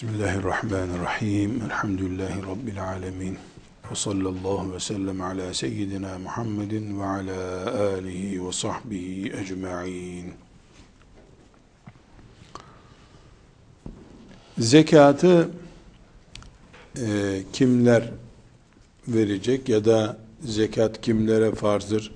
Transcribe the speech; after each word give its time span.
Bismillahirrahmanirrahim. 0.00 1.62
Elhamdülillahi 1.62 2.42
Rabbil 2.42 2.84
alemin. 2.84 3.38
Ve 3.90 3.94
sallallahu 3.94 4.72
ve 4.74 4.80
sellem 4.80 5.20
ala 5.20 5.54
seyyidina 5.54 6.18
Muhammedin 6.18 7.00
ve 7.00 7.04
ala 7.04 7.80
alihi 7.96 8.46
ve 8.46 8.52
sahbihi 8.52 9.32
ecma'in. 9.32 10.34
Zekatı 14.58 15.50
e, 16.96 17.42
kimler 17.52 18.10
verecek 19.08 19.68
ya 19.68 19.84
da 19.84 20.16
zekat 20.40 21.00
kimlere 21.00 21.54
farzdır 21.54 22.12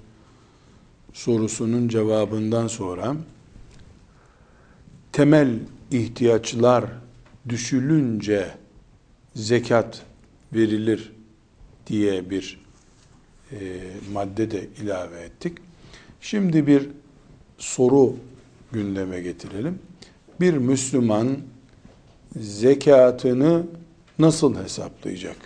sorusunun 1.12 1.88
cevabından 1.88 2.68
sonra 2.68 3.16
temel 5.12 5.58
ihtiyaçlar 5.90 7.03
düşülünce 7.48 8.50
zekat 9.34 10.02
verilir 10.52 11.12
diye 11.86 12.30
bir 12.30 12.60
e, 13.52 13.56
madde 14.12 14.50
de 14.50 14.68
ilave 14.82 15.20
ettik. 15.20 15.58
Şimdi 16.20 16.66
bir 16.66 16.88
soru 17.58 18.16
gündeme 18.72 19.20
getirelim. 19.20 19.78
Bir 20.40 20.54
Müslüman 20.54 21.38
zekatını 22.36 23.66
nasıl 24.18 24.56
hesaplayacak? 24.62 25.36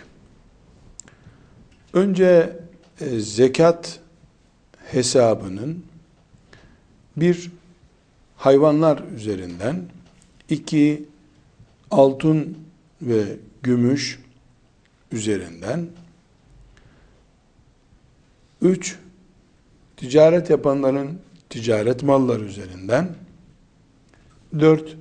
Önce 1.93 2.59
e, 3.01 3.19
zekat 3.19 3.99
hesabının 4.85 5.83
bir 7.17 7.51
hayvanlar 8.37 9.03
üzerinden, 9.15 9.85
iki 10.49 11.05
altın 11.91 12.57
ve 13.01 13.37
gümüş 13.63 14.19
üzerinden, 15.11 15.87
üç 18.61 18.97
ticaret 19.97 20.49
yapanların 20.49 21.19
ticaret 21.49 22.03
malları 22.03 22.43
üzerinden, 22.43 23.15
dört 24.59 24.97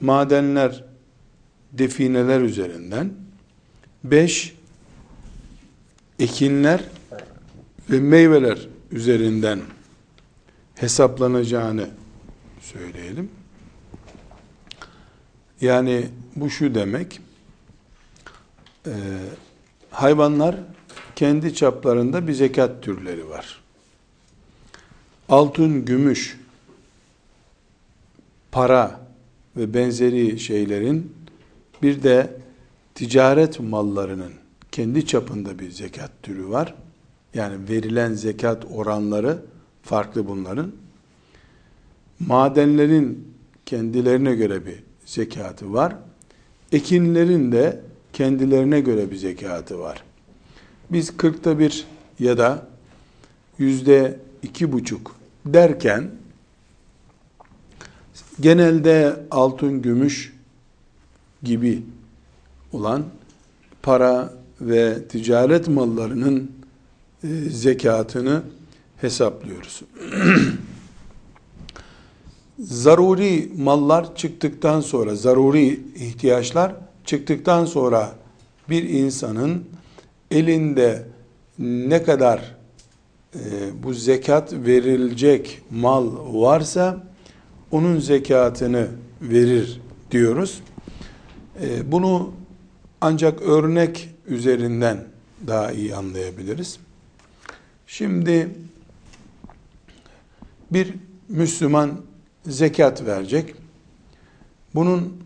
madenler, 0.00 0.84
defineler 1.72 2.40
üzerinden, 2.40 3.12
beş 4.04 4.54
ekinler 6.18 6.80
ve 7.90 8.00
meyveler 8.00 8.68
üzerinden 8.90 9.60
hesaplanacağını 10.74 11.88
söyleyelim. 12.60 13.30
Yani 15.60 16.08
bu 16.36 16.50
şu 16.50 16.74
demek, 16.74 17.20
e, 18.86 18.92
hayvanlar 19.90 20.56
kendi 21.16 21.54
çaplarında 21.54 22.28
bir 22.28 22.32
zekat 22.32 22.82
türleri 22.82 23.28
var. 23.28 23.60
Altın, 25.28 25.84
gümüş, 25.84 26.40
para 28.52 29.00
ve 29.56 29.74
benzeri 29.74 30.38
şeylerin 30.38 31.12
bir 31.82 32.02
de 32.02 32.36
ticaret 32.94 33.60
mallarının 33.60 34.32
kendi 34.72 35.06
çapında 35.06 35.58
bir 35.58 35.70
zekat 35.70 36.10
türü 36.22 36.48
var. 36.48 36.74
Yani 37.34 37.68
verilen 37.68 38.12
zekat 38.12 38.64
oranları 38.72 39.38
farklı 39.82 40.28
bunların. 40.28 40.72
Madenlerin 42.20 43.34
kendilerine 43.66 44.34
göre 44.34 44.66
bir 44.66 44.82
zekatı 45.06 45.72
var. 45.72 45.96
Ekinlerin 46.72 47.52
de 47.52 47.80
kendilerine 48.12 48.80
göre 48.80 49.10
bir 49.10 49.16
zekatı 49.16 49.78
var. 49.78 50.02
Biz 50.90 51.16
kırkta 51.16 51.58
bir 51.58 51.86
ya 52.18 52.38
da 52.38 52.66
yüzde 53.58 54.18
iki 54.42 54.72
buçuk 54.72 55.16
derken 55.46 56.10
genelde 58.40 59.20
altın, 59.30 59.82
gümüş 59.82 60.34
gibi 61.42 61.82
olan 62.72 63.04
para 63.82 64.32
ve 64.60 65.08
ticaret 65.08 65.68
mallarının 65.68 66.52
e, 67.24 67.28
zekatını 67.50 68.42
hesaplıyoruz. 68.96 69.82
zaruri 72.58 73.52
mallar 73.56 74.16
çıktıktan 74.16 74.80
sonra, 74.80 75.14
zaruri 75.14 75.80
ihtiyaçlar 75.96 76.74
çıktıktan 77.04 77.64
sonra 77.64 78.14
bir 78.70 78.82
insanın 78.82 79.64
elinde 80.30 81.06
ne 81.58 82.02
kadar 82.02 82.56
e, 83.34 83.38
bu 83.82 83.94
zekat 83.94 84.52
verilecek 84.52 85.60
mal 85.70 86.10
varsa 86.42 87.06
onun 87.70 87.98
zekatını 87.98 88.88
verir 89.22 89.80
diyoruz. 90.10 90.60
E, 91.62 91.92
bunu 91.92 92.32
ancak 93.00 93.42
örnek 93.42 94.08
üzerinden 94.26 95.04
daha 95.46 95.72
iyi 95.72 95.94
anlayabiliriz. 95.94 96.78
Şimdi 97.86 98.48
bir 100.70 100.94
Müslüman 101.28 102.00
zekat 102.46 103.06
verecek. 103.06 103.54
Bunun 104.74 105.24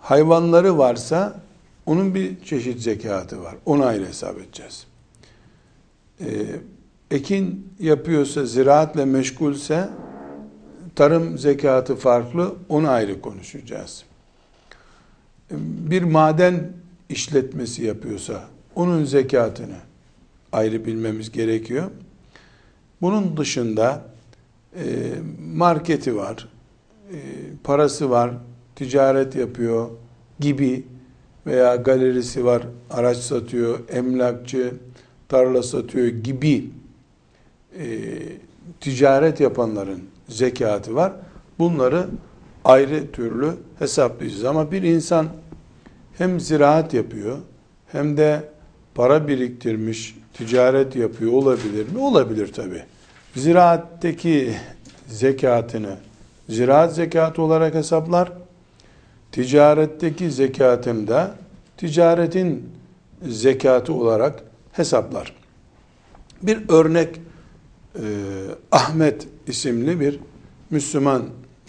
hayvanları 0.00 0.78
varsa 0.78 1.40
onun 1.86 2.14
bir 2.14 2.44
çeşit 2.44 2.80
zekatı 2.80 3.42
var. 3.42 3.54
Onu 3.66 3.84
ayrı 3.84 4.06
hesap 4.06 4.38
edeceğiz. 4.38 4.86
Ee, 6.20 6.46
ekin 7.10 7.68
yapıyorsa, 7.80 8.46
ziraatle 8.46 9.04
meşgulse 9.04 9.88
tarım 10.94 11.38
zekatı 11.38 11.96
farklı, 11.96 12.54
onu 12.68 12.88
ayrı 12.88 13.20
konuşacağız. 13.20 14.04
Bir 15.50 16.02
maden 16.02 16.72
işletmesi 17.08 17.84
yapıyorsa 17.84 18.44
onun 18.74 19.04
zekatını 19.04 19.76
ayrı 20.52 20.84
bilmemiz 20.84 21.32
gerekiyor. 21.32 21.90
Bunun 23.02 23.36
dışında 23.36 24.04
e, 24.76 24.84
marketi 25.54 26.16
var, 26.16 26.48
e, 27.12 27.16
parası 27.64 28.10
var, 28.10 28.30
ticaret 28.76 29.36
yapıyor 29.36 29.88
gibi 30.40 30.86
veya 31.46 31.76
galerisi 31.76 32.44
var, 32.44 32.62
araç 32.90 33.16
satıyor, 33.16 33.78
emlakçı, 33.88 34.74
tarla 35.28 35.62
satıyor 35.62 36.06
gibi 36.06 36.70
e, 37.78 37.86
ticaret 38.80 39.40
yapanların 39.40 40.00
zekatı 40.28 40.94
var. 40.94 41.12
Bunları 41.58 42.06
ayrı 42.64 43.12
türlü 43.12 43.50
hesaplayacağız. 43.78 44.44
Ama 44.44 44.72
bir 44.72 44.82
insan 44.82 45.28
hem 46.18 46.40
ziraat 46.40 46.94
yapıyor 46.94 47.38
hem 47.86 48.16
de 48.16 48.48
para 48.94 49.28
biriktirmiş, 49.28 50.16
ticaret 50.34 50.96
yapıyor 50.96 51.32
olabilir 51.32 51.92
mi? 51.92 51.98
Olabilir 51.98 52.52
tabi. 52.52 52.82
Ziraatteki 53.36 54.54
zekatını 55.06 55.96
ziraat 56.48 56.94
zekatı 56.94 57.42
olarak 57.42 57.74
hesaplar. 57.74 58.32
Ticaretteki 59.32 60.30
zekatını 60.30 61.08
da 61.08 61.34
ticaretin 61.76 62.70
zekatı 63.22 63.92
olarak 63.92 64.42
hesaplar. 64.72 65.36
Bir 66.42 66.68
örnek 66.68 67.20
e, 67.94 68.02
Ahmet 68.72 69.28
isimli 69.46 70.00
bir 70.00 70.20
Müslüman 70.70 71.22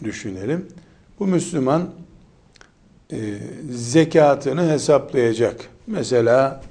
düşünelim. 0.03 0.68
Bu 1.19 1.28
Müslüman 1.28 1.90
e, 3.12 3.18
zekatını 3.72 4.69
hesaplayacak. 4.69 5.70
Mesela 5.88 6.61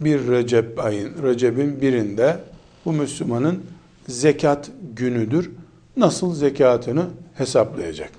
bir 0.00 0.28
Recep 0.28 0.84
ayın, 0.84 1.22
Recep'in 1.22 1.80
birinde 1.80 2.40
bu 2.84 2.92
Müslümanın 2.92 3.62
zekat 4.08 4.70
günüdür. 4.96 5.50
Nasıl 5.96 6.34
zekatını 6.34 7.06
hesaplayacak? 7.38 8.10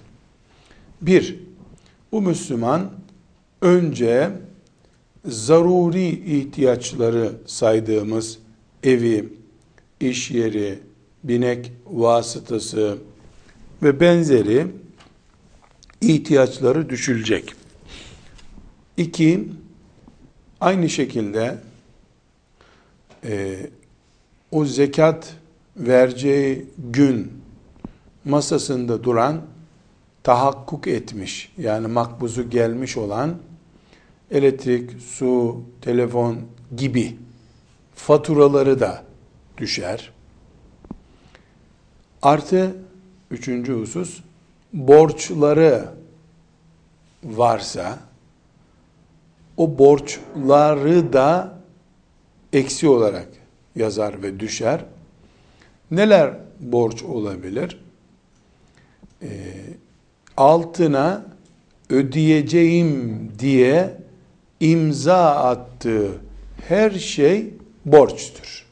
Bir, 1.01 1.39
bu 2.12 2.21
Müslüman 2.21 2.92
önce 3.62 4.30
zaruri 5.25 6.38
ihtiyaçları 6.39 7.31
saydığımız 7.45 8.39
evi, 8.83 9.33
iş 10.00 10.31
yeri, 10.31 10.80
binek 11.24 11.71
vasıtası 11.86 12.98
ve 13.83 14.00
benzeri 14.00 14.68
ihtiyaçları 16.01 16.89
düşülecek. 16.89 17.54
İki, 18.98 19.48
aynı 20.62 20.89
şekilde 20.89 21.57
e, 23.24 23.57
o 24.51 24.66
zekat 24.66 25.33
vereceği 25.77 26.66
gün 26.77 27.31
masasında 28.25 29.04
duran 29.04 29.42
tahakkuk 30.24 30.88
etmiş 30.88 31.51
yani 31.57 31.88
makbuzu 31.88 32.50
gelmiş 32.50 32.98
olan 32.98 33.36
elektrik, 34.31 35.01
su, 35.01 35.62
telefon 35.81 36.38
gibi 36.75 37.18
faturaları 37.95 38.80
da 38.80 39.04
düşer. 39.57 40.12
Artı 42.21 42.75
üçüncü 43.31 43.74
husus 43.74 44.21
borçları 44.74 45.89
varsa 47.24 48.00
o 49.57 49.77
borçları 49.77 51.13
da 51.13 51.60
eksi 52.54 52.88
olarak 52.88 53.27
yazar 53.75 54.24
ve 54.24 54.39
düşer. 54.39 54.86
Neler 55.92 56.33
borç 56.60 57.04
olabilir? 57.04 57.88
Ee, 59.21 59.27
altına 60.38 61.25
ödeyeceğim 61.89 63.31
diye 63.39 63.98
imza 64.60 65.36
attığı 65.36 66.12
her 66.68 66.92
şey 66.92 67.54
borçtur. 67.86 68.66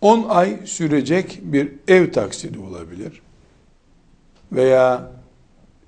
10 0.00 0.28
ay 0.28 0.58
sürecek 0.64 1.40
bir 1.42 1.72
ev 1.88 2.12
taksidi 2.12 2.58
olabilir. 2.58 3.22
Veya 4.52 5.12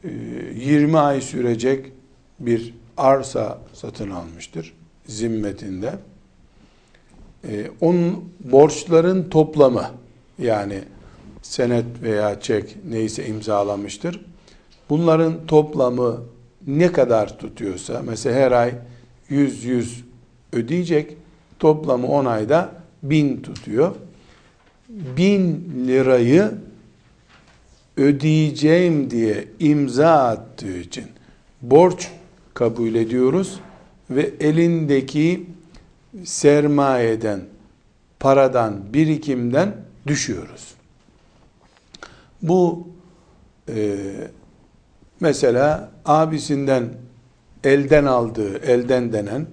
20 0.04 0.92
e, 0.92 0.96
ay 0.96 1.20
sürecek 1.20 1.92
bir 2.40 2.74
arsa 2.96 3.58
satın 3.72 4.10
almıştır 4.10 4.74
zimmetinde. 5.06 5.92
E, 7.48 7.70
onun 7.80 8.32
borçların 8.40 9.30
toplamı 9.30 9.90
yani 10.38 10.84
senet 11.44 11.84
veya 12.02 12.40
çek 12.40 12.76
neyse 12.90 13.26
imzalamıştır. 13.26 14.20
Bunların 14.90 15.46
toplamı 15.46 16.20
ne 16.66 16.92
kadar 16.92 17.38
tutuyorsa 17.38 18.02
mesela 18.06 18.36
her 18.36 18.52
ay 18.52 18.74
100 19.28 19.64
100 19.64 20.04
ödeyecek 20.52 21.16
toplamı 21.58 22.06
10 22.06 22.24
ayda 22.24 22.72
1000 23.02 23.42
tutuyor. 23.42 23.94
1000 24.88 25.86
lirayı 25.86 26.52
ödeyeceğim 27.96 29.10
diye 29.10 29.48
imza 29.58 30.10
attığı 30.10 30.78
için 30.78 31.04
borç 31.62 32.08
kabul 32.54 32.94
ediyoruz 32.94 33.60
ve 34.10 34.30
elindeki 34.40 35.46
sermayeden, 36.24 37.40
paradan, 38.20 38.94
birikimden 38.94 39.76
düşüyoruz. 40.06 40.73
Bu 42.48 42.88
e, 43.68 43.96
mesela 45.20 45.90
abisinden 46.04 46.88
elden 47.64 48.04
aldığı, 48.04 48.58
elden 48.58 49.12
denen 49.12 49.46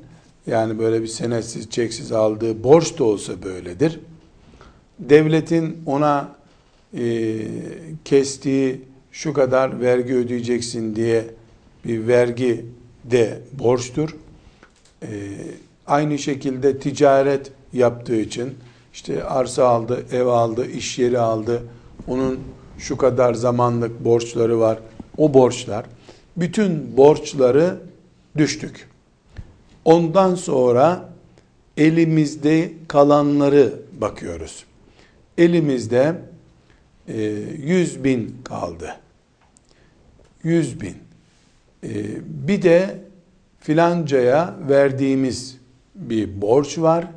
yani 0.48 0.80
böyle 0.80 1.02
bir 1.02 1.08
senetsiz, 1.08 1.70
çeksiz 1.70 2.12
aldığı 2.12 2.64
borç 2.64 3.00
da 3.00 3.04
olsa 3.04 3.44
böyledir. 3.44 4.00
Devletin 5.00 5.78
ona 5.86 6.36
e, 6.98 7.38
kestiği 8.06 8.82
şu 9.12 9.34
kadar 9.34 9.82
vergi 9.82 10.16
ödeyeceksin 10.16 10.96
diye 10.96 11.26
bir 11.86 12.08
vergi 12.08 12.66
de 13.04 13.40
borçtur. 13.60 14.16
E, 15.04 15.08
aynı 15.88 16.18
şekilde 16.18 16.80
ticaret 16.80 17.52
yaptığı 17.74 18.16
için 18.16 18.54
işte 18.94 19.24
arsa 19.24 19.68
aldı, 19.68 20.06
ev 20.12 20.26
aldı, 20.26 20.66
iş 20.66 21.00
yeri 21.00 21.20
aldı. 21.20 21.64
Onun 22.08 22.40
şu 22.82 22.98
kadar 22.98 23.34
zamanlık 23.34 24.06
borçları 24.06 24.60
var. 24.60 24.80
O 25.18 25.34
borçlar. 25.34 25.86
Bütün 26.38 26.98
borçları 26.98 27.78
düştük. 28.38 28.90
Ondan 29.86 30.36
sonra 30.36 31.10
elimizde 31.78 32.74
kalanları 32.88 33.74
bakıyoruz. 34.02 34.66
Elimizde 35.38 36.16
100 37.08 37.98
e, 37.98 38.04
bin 38.04 38.36
kaldı. 38.44 38.96
100 40.44 40.82
bin. 40.82 40.96
E, 41.84 41.90
bir 42.26 42.62
de 42.62 43.00
filancaya 43.60 44.56
verdiğimiz 44.70 45.58
bir 45.96 46.42
borç 46.42 46.78
var. 46.78 47.08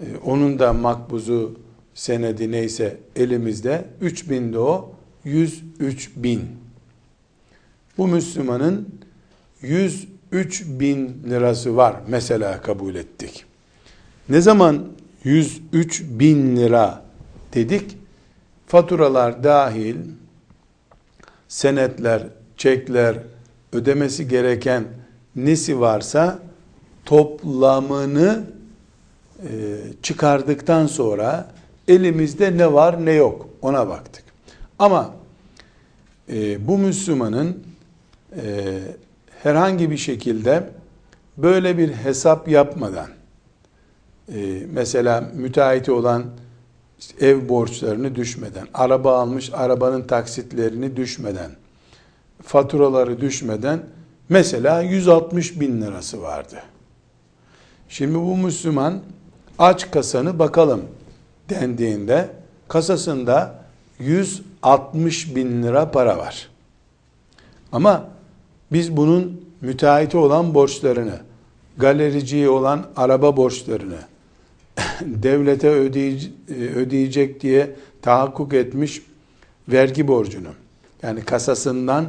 E, 0.00 0.04
onun 0.24 0.58
da 0.58 0.72
makbuzu 0.72 1.61
senedi 1.94 2.50
neyse 2.50 2.96
elimizde. 3.16 3.84
3 4.00 4.30
bin 4.30 4.52
de 4.52 4.58
o. 4.58 4.92
103 5.24 6.10
bin. 6.16 6.48
Bu 7.98 8.08
Müslümanın 8.08 8.88
103 9.62 10.64
bin 10.66 11.22
lirası 11.30 11.76
var. 11.76 11.96
Mesela 12.08 12.62
kabul 12.62 12.94
ettik. 12.94 13.44
Ne 14.28 14.40
zaman 14.40 14.88
103 15.24 16.02
bin 16.02 16.56
lira 16.56 17.02
dedik? 17.54 17.96
Faturalar 18.66 19.44
dahil, 19.44 19.96
senetler, 21.48 22.22
çekler, 22.56 23.18
ödemesi 23.72 24.28
gereken 24.28 24.84
nesi 25.36 25.80
varsa 25.80 26.38
toplamını 27.04 28.44
e, 29.42 29.48
çıkardıktan 30.02 30.86
sonra 30.86 31.52
elimizde 31.88 32.56
ne 32.56 32.72
var 32.72 33.04
ne 33.04 33.12
yok 33.12 33.48
ona 33.62 33.88
baktık. 33.88 34.24
Ama 34.78 35.14
e, 36.28 36.68
bu 36.68 36.78
Müslümanın 36.78 37.64
e, 38.36 38.78
herhangi 39.42 39.90
bir 39.90 39.96
şekilde 39.96 40.70
böyle 41.36 41.78
bir 41.78 41.92
hesap 41.92 42.48
yapmadan 42.48 43.08
e, 44.34 44.62
mesela 44.72 45.30
müteahhiti 45.34 45.92
olan 45.92 46.24
işte 46.98 47.26
ev 47.26 47.48
borçlarını 47.48 48.14
düşmeden, 48.14 48.66
araba 48.74 49.18
almış 49.18 49.50
arabanın 49.52 50.02
taksitlerini 50.02 50.96
düşmeden, 50.96 51.50
faturaları 52.42 53.20
düşmeden 53.20 53.80
mesela 54.28 54.82
160 54.82 55.60
bin 55.60 55.82
lirası 55.82 56.22
vardı. 56.22 56.62
Şimdi 57.88 58.14
bu 58.14 58.36
Müslüman 58.36 59.00
aç 59.58 59.90
kasanı 59.90 60.38
bakalım 60.38 60.82
dendiğinde 61.50 62.30
kasasında 62.68 63.64
160 63.98 65.36
bin 65.36 65.62
lira 65.62 65.90
para 65.90 66.18
var. 66.18 66.48
Ama 67.72 68.08
biz 68.72 68.96
bunun 68.96 69.44
müteahhiti 69.60 70.16
olan 70.16 70.54
borçlarını, 70.54 71.20
galericiye 71.76 72.48
olan 72.48 72.86
araba 72.96 73.36
borçlarını, 73.36 73.98
devlete 75.00 75.68
ödeyecek 76.74 77.40
diye 77.40 77.76
tahakkuk 78.02 78.54
etmiş 78.54 79.02
vergi 79.68 80.08
borcunu, 80.08 80.48
yani 81.02 81.24
kasasından 81.24 82.06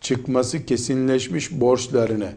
çıkması 0.00 0.66
kesinleşmiş 0.66 1.60
borçlarını 1.60 2.28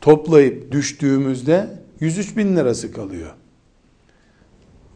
toplayıp 0.00 0.72
düştüğümüzde 0.72 1.70
103 2.00 2.36
bin 2.36 2.56
lirası 2.56 2.92
kalıyor. 2.92 3.30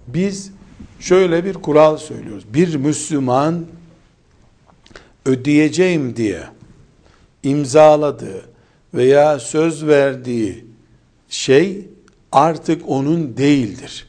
Biz 0.06 0.52
şöyle 1.00 1.44
bir 1.44 1.54
kural 1.54 1.96
söylüyoruz. 1.96 2.44
Bir 2.54 2.74
Müslüman 2.74 3.66
ödeyeceğim 5.26 6.16
diye 6.16 6.42
imzaladığı 7.42 8.42
veya 8.94 9.38
söz 9.38 9.86
verdiği 9.86 10.64
şey 11.28 11.88
artık 12.32 12.82
onun 12.86 13.36
değildir. 13.36 14.06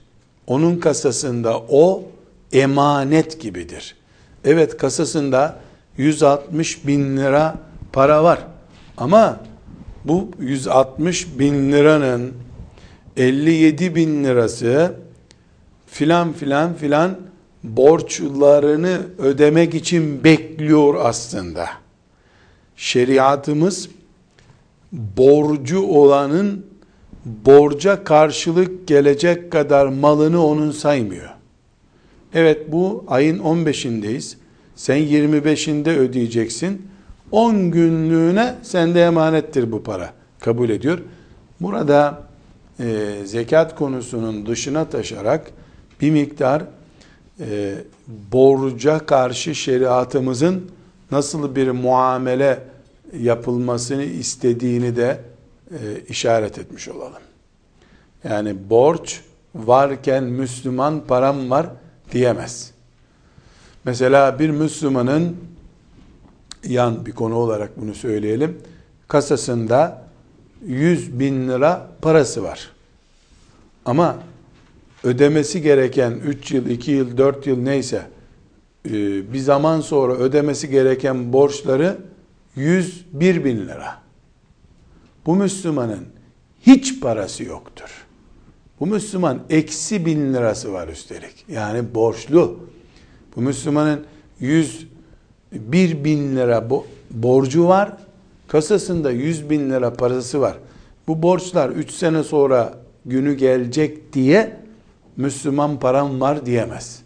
Onun 0.48 0.78
kasasında 0.78 1.60
o 1.70 2.04
emanet 2.54 3.42
gibidir. 3.42 3.96
Evet 4.46 4.78
kasasında 4.78 5.60
160 5.98 6.88
bin 6.88 7.18
lira 7.18 7.58
para 7.94 8.24
var. 8.24 8.40
Ama 8.98 9.40
bu 10.06 10.32
160 10.40 11.40
bin 11.40 11.72
liranın 11.72 12.34
57 13.18 13.96
bin 13.96 14.24
lirası 14.24 14.94
filan 15.92 16.34
filan 16.34 16.74
filan 16.74 17.18
borçlarını 17.64 19.02
ödemek 19.18 19.74
için 19.74 20.24
bekliyor 20.24 20.96
aslında. 21.00 21.70
Şeriatımız 22.76 23.90
borcu 24.92 25.82
olanın 25.82 26.66
borca 27.26 28.04
karşılık 28.04 28.88
gelecek 28.88 29.52
kadar 29.52 29.86
malını 29.86 30.46
onun 30.46 30.72
saymıyor. 30.72 31.30
Evet 32.34 32.72
bu 32.72 33.04
ayın 33.08 33.40
15'indeyiz. 33.40 34.36
Sen 34.76 34.98
25'inde 34.98 35.98
ödeyeceksin. 35.98 36.88
10 37.32 37.72
günlüğüne 37.72 38.56
sende 38.64 39.02
emanettir 39.04 39.72
bu 39.72 39.84
para. 39.84 40.14
Kabul 40.40 40.70
ediyor. 40.70 41.00
Burada 41.62 42.22
e, 42.80 43.16
zekat 43.26 43.76
konusunun 43.76 44.46
dışına 44.46 44.86
taşarak 44.86 45.52
bir 46.02 46.12
miktar 46.12 46.64
e, 47.40 47.76
borca 48.32 49.06
karşı 49.06 49.56
şeriatımızın 49.56 50.72
nasıl 51.12 51.56
bir 51.56 51.72
muamele 51.72 52.60
yapılmasını 53.20 54.04
istediğini 54.04 54.96
de 54.96 55.20
e, 55.72 55.78
işaret 56.10 56.60
etmiş 56.60 56.88
olalım. 56.88 57.22
Yani 58.24 58.70
borç 58.70 59.22
varken 59.56 60.24
Müslüman 60.24 61.02
param 61.08 61.50
var 61.50 61.68
diyemez. 62.12 62.72
Mesela 63.84 64.40
bir 64.40 64.50
Müslümanın 64.50 65.38
yan 66.64 67.06
bir 67.06 67.12
konu 67.12 67.36
olarak 67.36 67.82
bunu 67.82 67.96
söyleyelim. 67.96 68.58
Kasasında 69.08 70.04
100 70.66 71.20
bin 71.20 71.50
lira 71.50 71.88
parası 72.02 72.44
var. 72.44 72.72
Ama 73.86 74.18
ödemesi 75.04 75.62
gereken 75.62 76.12
3 76.12 76.52
yıl, 76.52 76.66
2 76.66 76.92
yıl, 76.92 77.18
4 77.18 77.48
yıl 77.48 77.64
neyse 77.64 78.02
e, 78.86 78.92
bir 79.34 79.40
zaman 79.40 79.82
sonra 79.82 80.14
ödemesi 80.14 80.70
gereken 80.70 81.34
borçları 81.34 81.98
101 82.56 83.46
bin 83.46 83.58
lira. 83.58 84.02
Bu 85.26 85.36
Müslümanın 85.36 86.06
hiç 86.62 87.00
parası 87.02 87.44
yoktur. 87.44 88.06
Bu 88.80 88.88
Müslüman 88.88 89.40
eksi 89.50 90.06
bin 90.06 90.34
lirası 90.34 90.74
var 90.74 90.88
üstelik. 90.88 91.46
Yani 91.50 91.96
borçlu. 91.96 92.60
Bu 93.36 93.42
Müslümanın 93.42 94.06
101 94.40 96.04
bin 96.04 96.36
lira 96.36 96.70
borcu 97.12 97.68
var. 97.68 97.98
Kasasında 98.48 99.12
100 99.12 99.50
bin 99.50 99.70
lira 99.70 99.94
parası 99.94 100.42
var. 100.42 100.58
Bu 101.08 101.22
borçlar 101.22 101.70
3 101.70 101.92
sene 101.92 102.24
sonra 102.24 102.74
günü 103.06 103.34
gelecek 103.34 104.14
diye 104.14 104.61
Müslüman 105.22 105.80
param 105.80 106.22
var 106.22 106.46
diyemez. 106.46 107.02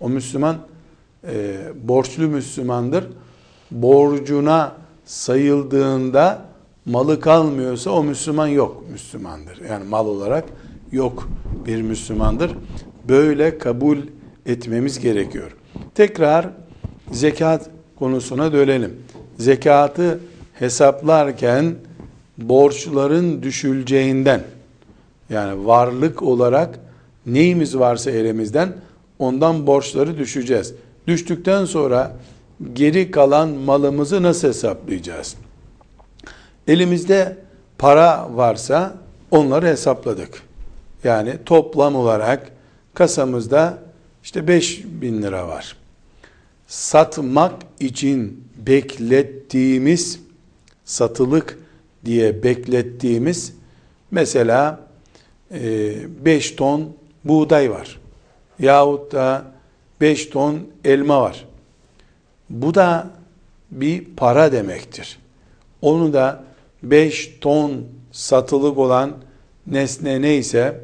O 0.00 0.08
Müslüman 0.08 0.56
e, 1.28 1.56
borçlu 1.82 2.28
Müslümandır. 2.28 3.06
Borcuna 3.70 4.72
sayıldığında 5.04 6.42
malı 6.86 7.20
kalmıyorsa 7.20 7.90
o 7.90 8.04
Müslüman 8.04 8.46
yok 8.46 8.84
Müslümandır. 8.92 9.60
Yani 9.70 9.84
mal 9.84 10.06
olarak 10.06 10.44
yok 10.92 11.28
bir 11.66 11.82
Müslümandır. 11.82 12.56
Böyle 13.08 13.58
kabul 13.58 13.98
etmemiz 14.46 14.98
gerekiyor. 14.98 15.56
Tekrar 15.94 16.48
zekat 17.10 17.70
konusuna 17.98 18.52
dönelim. 18.52 18.96
Zekatı 19.38 20.20
hesaplarken 20.54 21.74
borçların 22.38 23.42
düşüleceğinden 23.42 24.42
yani 25.30 25.66
varlık 25.66 26.22
olarak 26.22 26.78
neyimiz 27.32 27.78
varsa 27.78 28.10
elimizden 28.10 28.72
ondan 29.18 29.66
borçları 29.66 30.18
düşeceğiz. 30.18 30.74
Düştükten 31.06 31.64
sonra 31.64 32.16
geri 32.72 33.10
kalan 33.10 33.48
malımızı 33.48 34.22
nasıl 34.22 34.48
hesaplayacağız? 34.48 35.36
Elimizde 36.68 37.36
para 37.78 38.36
varsa 38.36 38.94
onları 39.30 39.66
hesapladık. 39.66 40.42
Yani 41.04 41.34
toplam 41.46 41.96
olarak 41.96 42.52
kasamızda 42.94 43.78
işte 44.22 44.48
5 44.48 44.84
bin 44.84 45.22
lira 45.22 45.48
var. 45.48 45.76
Satmak 46.66 47.52
için 47.80 48.44
beklettiğimiz 48.66 50.20
satılık 50.84 51.58
diye 52.04 52.42
beklettiğimiz 52.42 53.52
mesela 54.10 54.80
5 55.50 56.52
e, 56.52 56.56
ton 56.56 56.99
buğday 57.24 57.70
var. 57.70 58.00
Yahut 58.58 59.12
da 59.12 59.44
5 60.00 60.26
ton 60.26 60.60
elma 60.84 61.22
var. 61.22 61.44
Bu 62.50 62.74
da 62.74 63.10
bir 63.70 64.04
para 64.16 64.52
demektir. 64.52 65.18
Onu 65.82 66.12
da 66.12 66.44
5 66.82 67.38
ton 67.40 67.84
satılık 68.12 68.78
olan 68.78 69.12
nesne 69.66 70.22
neyse 70.22 70.80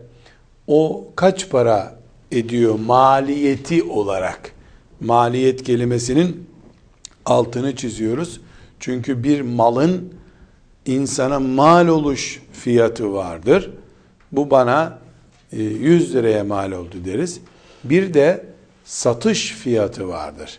o 0.67 1.09
kaç 1.17 1.51
para 1.51 1.97
ediyor 2.33 2.79
maliyeti 2.79 3.83
olarak? 3.83 4.53
Maliyet 5.01 5.63
kelimesinin 5.63 6.51
altını 7.25 7.77
çiziyoruz. 7.77 8.41
Çünkü 8.81 9.25
bir 9.25 9.41
malın 9.41 10.15
insana 10.87 11.41
mal 11.41 11.89
oluş 11.89 12.43
fiyatı 12.53 13.13
vardır. 13.13 13.71
Bu 14.33 14.51
bana 14.51 14.99
100 15.53 16.15
e, 16.15 16.19
liraya 16.19 16.45
mal 16.45 16.73
oldu 16.73 16.95
deriz. 17.05 17.41
Bir 17.85 18.15
de 18.15 18.45
satış 18.85 19.53
fiyatı 19.53 20.09
vardır. 20.09 20.59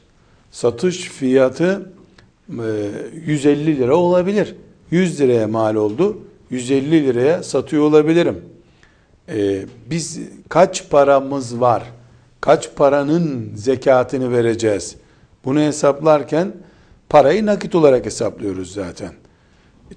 Satış 0.52 0.98
fiyatı 0.98 1.92
150 2.50 3.72
e, 3.72 3.78
lira 3.78 3.96
olabilir. 3.96 4.56
100 4.92 5.20
liraya 5.20 5.48
mal 5.48 5.76
oldu. 5.76 6.18
150 6.50 7.06
liraya 7.08 7.44
satıyor 7.44 7.84
olabilirim. 7.84 8.42
Ee, 9.30 9.66
biz 9.90 10.20
kaç 10.50 10.90
paramız 10.90 11.60
var? 11.60 11.84
Kaç 12.42 12.76
paranın 12.76 13.52
zekatını 13.56 14.32
vereceğiz? 14.32 14.96
Bunu 15.46 15.60
hesaplarken 15.60 16.54
parayı 17.10 17.46
nakit 17.46 17.76
olarak 17.76 18.06
hesaplıyoruz 18.06 18.74
zaten. 18.74 19.12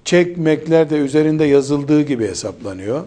Çekmekler 0.05 0.91
de 0.91 0.97
üzerinde 0.97 1.45
yazıldığı 1.45 2.03
gibi 2.03 2.29
hesaplanıyor. 2.29 3.05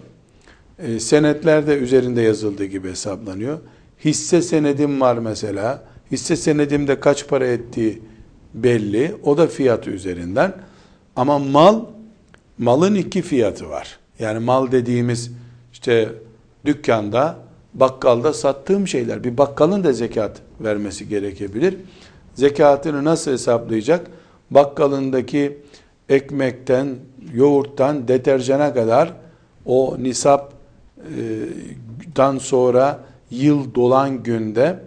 E, 0.84 1.00
senetler 1.00 1.68
de 1.68 1.78
üzerinde 1.78 2.22
yazıldığı 2.22 2.66
gibi 2.66 2.90
hesaplanıyor. 2.90 3.60
Hisse 4.06 4.42
senedim 4.42 5.02
var 5.02 5.18
mesela. 5.18 5.84
Hisse 6.12 6.36
senedimde 6.36 7.00
kaç 7.00 7.28
para 7.28 7.48
ettiği 7.48 8.02
belli. 8.54 9.16
O 9.24 9.38
da 9.38 9.48
fiyatı 9.48 9.90
üzerinden. 9.90 10.54
Ama 11.16 11.40
mal, 11.40 11.86
malın 12.58 12.96
iki 12.96 13.22
fiyatı 13.22 13.70
var. 13.70 14.00
Yani 14.20 14.40
mal 14.40 14.72
dediğimiz 14.72 15.32
işte 15.74 16.10
dükkanda, 16.66 17.38
bakkalda 17.74 18.34
sattığım 18.34 18.88
şeyler. 18.88 19.24
Bir 19.24 19.38
bakkalın 19.38 19.84
da 19.84 19.94
zekat 19.94 20.42
vermesi 20.62 21.10
gerekebilir. 21.10 21.78
Zekatını 22.34 23.04
nasıl 23.04 23.32
hesaplayacak? 23.32 24.08
Bakkalındaki 24.52 25.58
ekmekten, 26.10 26.96
yoğurttan, 27.34 28.08
deterjana 28.08 28.74
kadar 28.74 29.14
o 29.66 29.98
nisaptan 32.14 32.38
sonra 32.38 33.00
yıl 33.32 33.76
dolan 33.76 34.24
günde 34.24 34.80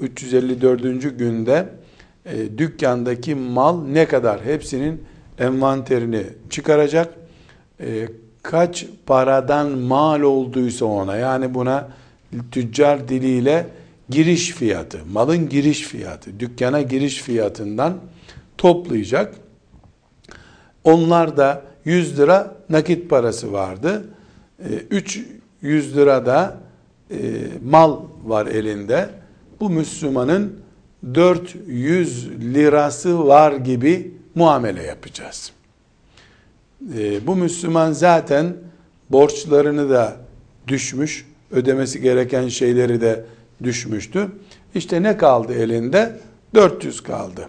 354. 0.00 0.84
E, 0.84 1.08
günde 1.08 1.68
e, 2.26 2.58
dükkandaki 2.58 3.34
mal 3.34 3.84
ne 3.84 4.06
kadar 4.06 4.44
hepsinin 4.44 5.02
envanterini 5.38 6.22
çıkaracak. 6.50 7.14
E, 7.80 8.08
kaç 8.42 8.86
paradan 9.06 9.70
mal 9.70 10.20
olduysa 10.20 10.84
ona 10.84 11.16
yani 11.16 11.54
buna 11.54 11.88
tüccar 12.50 13.08
diliyle 13.08 13.66
giriş 14.10 14.50
fiyatı, 14.50 14.98
malın 15.12 15.48
giriş 15.48 15.82
fiyatı, 15.82 16.40
dükkana 16.40 16.82
giriş 16.82 17.22
fiyatından 17.22 17.94
toplayacak. 18.58 19.34
Onlar 20.84 21.36
da 21.36 21.62
100 21.84 22.18
lira 22.18 22.56
nakit 22.70 23.10
parası 23.10 23.52
vardı. 23.52 24.04
300 25.64 25.96
lira 25.96 26.26
da 26.26 26.56
mal 27.64 28.00
var 28.24 28.46
elinde. 28.46 29.08
Bu 29.60 29.70
Müslümanın 29.70 30.60
400 31.14 32.30
lirası 32.30 33.26
var 33.26 33.52
gibi 33.52 34.14
muamele 34.34 34.82
yapacağız. 34.82 35.52
E, 36.98 37.26
bu 37.26 37.36
Müslüman 37.36 37.92
zaten 37.92 38.56
borçlarını 39.10 39.90
da 39.90 40.16
düşmüş, 40.68 41.26
ödemesi 41.50 42.00
gereken 42.00 42.48
şeyleri 42.48 43.00
de 43.00 43.24
düşmüştü. 43.62 44.28
İşte 44.74 45.02
ne 45.02 45.16
kaldı 45.16 45.54
elinde? 45.54 46.16
400 46.54 47.00
kaldı. 47.02 47.48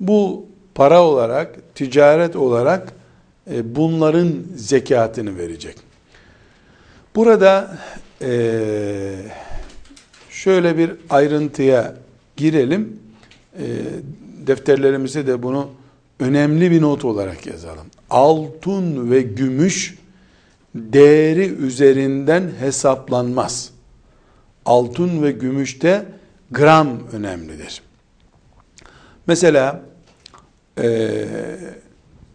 Bu 0.00 0.46
para 0.74 1.02
olarak, 1.02 1.74
ticaret 1.74 2.36
olarak 2.36 2.92
e, 3.50 3.74
bunların 3.74 4.32
zekatını 4.56 5.38
verecek. 5.38 5.91
Burada 7.14 7.78
e, 8.22 9.14
şöyle 10.30 10.78
bir 10.78 10.92
ayrıntıya 11.10 11.94
girelim. 12.36 13.00
E, 13.58 13.64
defterlerimize 14.46 15.26
de 15.26 15.42
bunu 15.42 15.70
önemli 16.20 16.70
bir 16.70 16.82
not 16.82 17.04
olarak 17.04 17.46
yazalım. 17.46 17.86
Altın 18.10 19.10
ve 19.10 19.22
gümüş 19.22 19.98
değeri 20.74 21.48
üzerinden 21.48 22.50
hesaplanmaz. 22.60 23.70
Altın 24.64 25.22
ve 25.22 25.32
gümüşte 25.32 26.06
gram 26.50 26.88
önemlidir. 27.12 27.82
Mesela 29.26 29.82
e, 30.78 31.24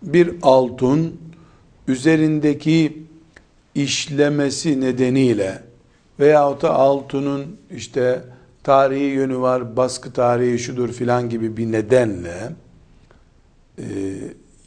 bir 0.02 0.36
altın 0.42 1.20
üzerindeki 1.88 3.07
işlemesi 3.78 4.82
nedeniyle 4.82 5.62
veyahut 6.20 6.62
da 6.62 6.74
altının 6.74 7.58
işte 7.72 8.22
tarihi 8.64 9.04
yönü 9.04 9.38
var, 9.38 9.78
baskı 9.78 10.14
tarihi 10.14 10.60
şudur 10.60 10.90
filan 10.94 11.30
gibi 11.30 11.58
bir 11.58 11.72
nedenle 11.72 12.52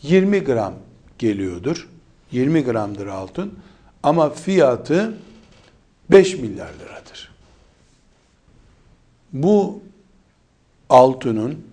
20 0.02 0.36
e, 0.36 0.40
gram 0.40 0.74
geliyordur. 1.18 1.88
20 2.32 2.64
gramdır 2.64 3.06
altın 3.06 3.52
ama 4.02 4.30
fiyatı 4.30 5.14
5 6.10 6.34
milyar 6.34 6.70
liradır. 6.80 7.30
Bu 9.32 9.82
altının 10.88 11.64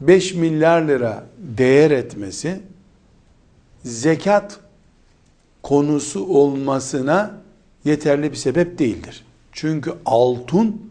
5 0.00 0.34
milyar 0.34 0.82
lira 0.82 1.24
değer 1.38 1.90
etmesi 1.90 2.60
zekat 3.84 4.60
konusu 5.62 6.26
olmasına 6.26 7.34
yeterli 7.84 8.30
bir 8.30 8.36
sebep 8.36 8.78
değildir. 8.78 9.24
Çünkü 9.52 9.92
altın 10.04 10.82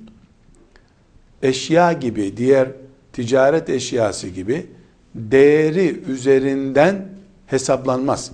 eşya 1.41 1.93
gibi, 1.93 2.37
diğer 2.37 2.69
ticaret 3.13 3.69
eşyası 3.69 4.27
gibi 4.27 4.67
değeri 5.15 6.03
üzerinden 6.07 7.07
hesaplanmaz. 7.47 8.31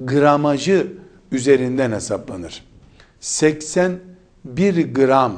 Gramajı 0.00 0.92
üzerinden 1.32 1.92
hesaplanır. 1.92 2.64
81 3.20 4.94
gram 4.94 5.36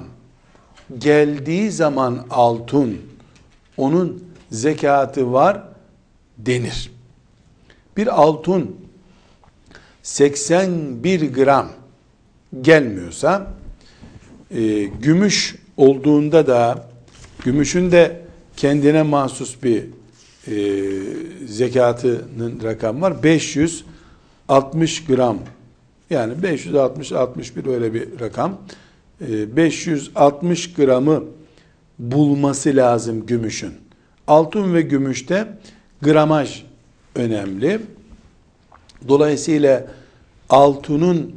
geldiği 0.98 1.70
zaman 1.70 2.26
altın 2.30 2.98
onun 3.76 4.24
zekatı 4.50 5.32
var 5.32 5.62
denir. 6.38 6.92
Bir 7.96 8.20
altın 8.20 8.76
81 10.06 11.32
gram 11.32 11.68
gelmiyorsa 12.60 13.54
e, 14.50 14.84
gümüş 14.84 15.56
olduğunda 15.76 16.46
da 16.46 16.88
gümüşün 17.44 17.92
de 17.92 18.20
kendine 18.56 19.02
mahsus 19.02 19.62
bir 19.62 19.84
e, 20.46 20.56
zekatının 21.46 22.60
rakam 22.62 23.02
var. 23.02 23.22
560 23.22 25.04
gram 25.04 25.38
yani 26.10 26.42
560 26.42 27.12
61 27.12 27.66
öyle 27.66 27.94
bir 27.94 28.20
rakam. 28.20 28.60
E, 29.28 29.56
560 29.56 30.74
gramı 30.74 31.24
bulması 31.98 32.76
lazım 32.76 33.26
gümüşün. 33.26 33.74
Altın 34.26 34.74
ve 34.74 34.82
gümüşte 34.82 35.48
gramaj 36.02 36.62
önemli. 37.14 37.80
Dolayısıyla 39.08 39.86
altının 40.50 41.32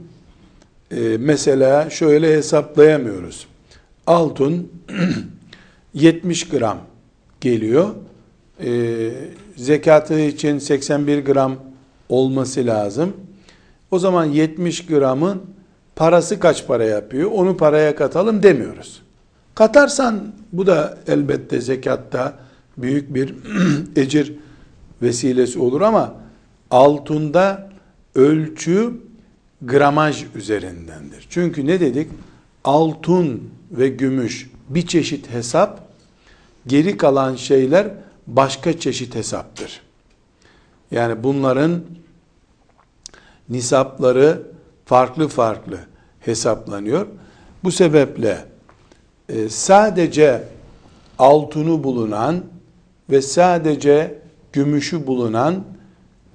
e, 0.91 1.17
mesela 1.19 1.89
şöyle 1.89 2.33
hesaplayamıyoruz. 2.33 3.47
Altın 4.07 4.71
70 5.93 6.49
gram 6.49 6.77
geliyor. 7.41 7.89
E, 8.63 9.09
zekatı 9.55 10.19
için 10.19 10.59
81 10.59 11.25
gram 11.25 11.55
olması 12.09 12.65
lazım. 12.65 13.13
O 13.91 13.99
zaman 13.99 14.25
70 14.25 14.85
gramın 14.85 15.41
parası 15.95 16.39
kaç 16.39 16.67
para 16.67 16.83
yapıyor? 16.83 17.31
Onu 17.31 17.57
paraya 17.57 17.95
katalım 17.95 18.43
demiyoruz. 18.43 19.01
Katarsan 19.55 20.31
bu 20.51 20.67
da 20.67 20.97
elbette 21.07 21.61
zekatta 21.61 22.39
büyük 22.77 23.13
bir 23.13 23.35
ecir 23.95 24.35
vesilesi 25.01 25.59
olur 25.59 25.81
ama 25.81 26.13
altında 26.71 27.69
ölçü 28.15 28.93
gramaj 29.61 30.25
üzerindendir. 30.35 31.27
Çünkü 31.29 31.67
ne 31.67 31.79
dedik? 31.79 32.11
Altın 32.63 33.49
ve 33.71 33.87
gümüş 33.89 34.49
bir 34.69 34.87
çeşit 34.87 35.29
hesap, 35.29 35.89
geri 36.67 36.97
kalan 36.97 37.35
şeyler 37.35 37.87
başka 38.27 38.79
çeşit 38.79 39.15
hesaptır. 39.15 39.81
Yani 40.91 41.23
bunların 41.23 41.81
nisapları 43.49 44.41
farklı 44.85 45.27
farklı 45.27 45.79
hesaplanıyor. 46.19 47.07
Bu 47.63 47.71
sebeple 47.71 48.45
e, 49.29 49.49
sadece 49.49 50.43
altını 51.19 51.83
bulunan 51.83 52.43
ve 53.09 53.21
sadece 53.21 54.21
gümüşü 54.53 55.07
bulunan 55.07 55.63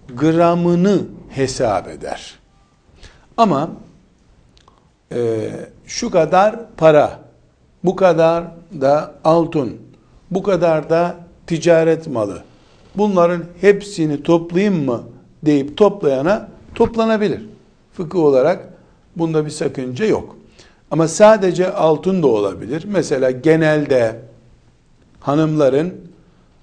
gramını 0.08 1.02
hesap 1.28 1.88
eder. 1.88 2.38
Ama 3.36 3.70
e, 5.12 5.50
şu 5.86 6.10
kadar 6.10 6.56
para, 6.76 7.20
bu 7.84 7.96
kadar 7.96 8.44
da 8.80 9.14
altın, 9.24 9.76
bu 10.30 10.42
kadar 10.42 10.90
da 10.90 11.16
ticaret 11.46 12.06
malı. 12.06 12.42
Bunların 12.96 13.44
hepsini 13.60 14.22
toplayayım 14.22 14.84
mı 14.84 15.02
deyip 15.42 15.76
toplayana 15.76 16.48
toplanabilir. 16.74 17.42
Fıkıh 17.92 18.18
olarak 18.18 18.68
bunda 19.16 19.44
bir 19.44 19.50
sakınca 19.50 20.06
yok. 20.06 20.36
Ama 20.90 21.08
sadece 21.08 21.72
altın 21.72 22.22
da 22.22 22.26
olabilir. 22.26 22.84
Mesela 22.86 23.30
genelde 23.30 24.20
hanımların 25.20 25.94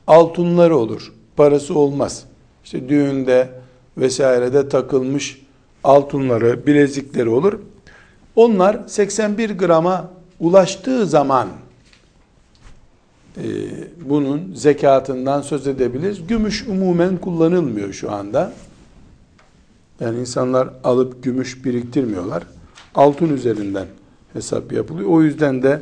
altınları 0.07 0.77
olur. 0.77 1.13
Parası 1.35 1.79
olmaz. 1.79 2.23
İşte 2.63 2.89
düğünde 2.89 3.49
vesairede 3.97 4.69
takılmış 4.69 5.41
altınları, 5.83 6.67
bilezikleri 6.67 7.29
olur. 7.29 7.59
Onlar 8.35 8.87
81 8.87 9.49
grama 9.49 10.11
ulaştığı 10.39 11.05
zaman 11.05 11.47
e, 13.37 13.43
bunun 14.09 14.53
zekatından 14.53 15.41
söz 15.41 15.67
edebiliriz. 15.67 16.27
Gümüş 16.27 16.67
umumen 16.67 17.17
kullanılmıyor 17.17 17.93
şu 17.93 18.11
anda. 18.11 18.53
Yani 19.99 20.19
insanlar 20.19 20.69
alıp 20.83 21.23
gümüş 21.23 21.65
biriktirmiyorlar. 21.65 22.43
Altın 22.95 23.33
üzerinden 23.33 23.87
hesap 24.33 24.71
yapılıyor. 24.71 25.09
O 25.09 25.21
yüzden 25.21 25.63
de 25.63 25.81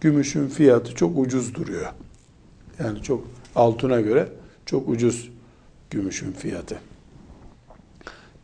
gümüşün 0.00 0.48
fiyatı 0.48 0.94
çok 0.94 1.18
ucuz 1.18 1.54
duruyor. 1.54 1.86
Yani 2.84 3.02
çok 3.02 3.24
altına 3.56 4.00
göre 4.00 4.28
çok 4.66 4.88
ucuz 4.88 5.30
gümüşün 5.94 6.32
fiyatı. 6.32 6.76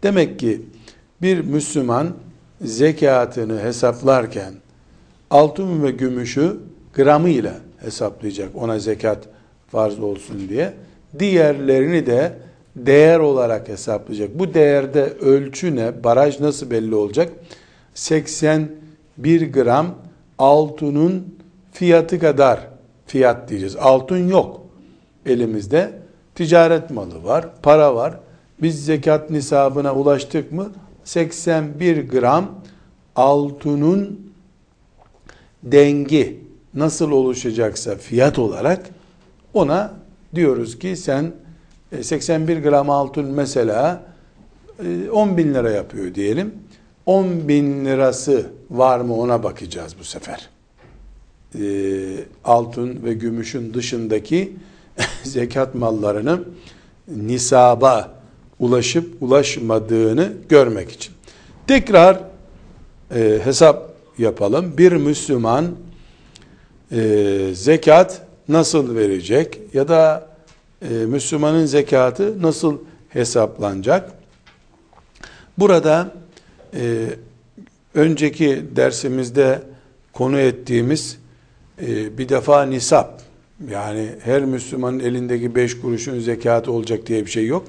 Demek 0.03 0.39
ki 0.39 0.63
bir 1.23 1.41
Müslüman 1.41 2.09
zekatını 2.61 3.61
hesaplarken 3.61 4.55
altın 5.31 5.83
ve 5.83 5.91
gümüşü 5.91 6.57
gramıyla 6.95 7.55
hesaplayacak 7.79 8.49
ona 8.55 8.79
zekat 8.79 9.19
farz 9.69 9.99
olsun 10.01 10.49
diye. 10.49 10.73
Diğerlerini 11.19 12.07
de 12.07 12.33
değer 12.77 13.19
olarak 13.19 13.69
hesaplayacak. 13.69 14.39
Bu 14.39 14.55
değerde 14.55 15.05
ölçü 15.05 15.77
ne? 15.77 16.05
Baraj 16.05 16.41
nasıl 16.41 16.71
belli 16.71 16.95
olacak? 16.95 17.33
81 17.95 19.53
gram 19.53 19.95
altının 20.39 21.35
fiyatı 21.73 22.19
kadar 22.19 22.61
fiyat 23.07 23.49
diyeceğiz. 23.49 23.77
Altın 23.77 24.29
yok 24.29 24.61
elimizde. 25.27 26.00
Ticaret 26.41 26.91
malı 26.91 27.25
var, 27.25 27.49
para 27.63 27.95
var. 27.95 28.15
Biz 28.63 28.85
zekat 28.85 29.31
nisabına 29.31 29.95
ulaştık 29.95 30.53
mı? 30.53 30.73
81 31.05 32.09
gram 32.09 32.51
altının 33.17 34.21
dengi 35.63 36.41
nasıl 36.75 37.11
oluşacaksa 37.11 37.97
fiyat 37.97 38.39
olarak 38.39 38.91
ona 39.55 39.93
diyoruz 40.35 40.79
ki 40.79 40.97
sen 40.97 41.33
81 42.03 42.57
e, 42.57 42.61
gram 42.61 42.91
altın 42.91 43.25
mesela 43.25 44.03
10 45.13 45.29
e, 45.29 45.37
bin 45.37 45.55
lira 45.55 45.71
yapıyor 45.71 46.15
diyelim. 46.15 46.55
10 47.07 47.49
bin 47.49 47.85
lirası 47.85 48.51
var 48.71 49.01
mı 49.01 49.17
ona 49.17 49.43
bakacağız 49.43 49.97
bu 50.01 50.05
sefer. 50.05 50.49
E, 51.55 51.65
altın 52.45 53.05
ve 53.05 53.15
gümüşün 53.15 53.75
dışındaki 53.75 54.53
zekat 55.23 55.75
mallarını 55.75 56.41
nisaba 57.09 58.15
ulaşıp 58.59 59.23
ulaşmadığını 59.23 60.33
görmek 60.49 60.91
için. 60.91 61.15
Tekrar 61.67 62.21
e, 63.15 63.41
hesap 63.45 63.91
yapalım. 64.19 64.79
Bir 64.79 64.93
Müslüman 64.93 65.67
e, 66.93 67.51
zekat 67.53 68.23
nasıl 68.49 68.97
verecek 68.97 69.61
ya 69.75 69.89
da 69.89 70.29
e, 70.83 70.89
Müslümanın 70.89 71.67
zekatı 71.67 72.43
nasıl 72.43 72.79
hesaplanacak? 73.09 74.13
Burada 75.59 76.13
e, 76.75 77.07
önceki 77.95 78.65
dersimizde 78.77 79.63
konu 80.13 80.39
ettiğimiz 80.39 81.19
e, 81.83 82.19
bir 82.19 82.29
defa 82.29 82.63
nisap 82.63 83.23
yani 83.69 84.09
her 84.25 84.45
Müslümanın 84.45 85.01
elindeki 85.01 85.55
beş 85.55 85.81
kuruşun 85.81 86.21
zekatı 86.21 86.73
olacak 86.73 87.07
diye 87.07 87.27
bir 87.27 87.31
şey 87.31 87.47
yok. 87.47 87.67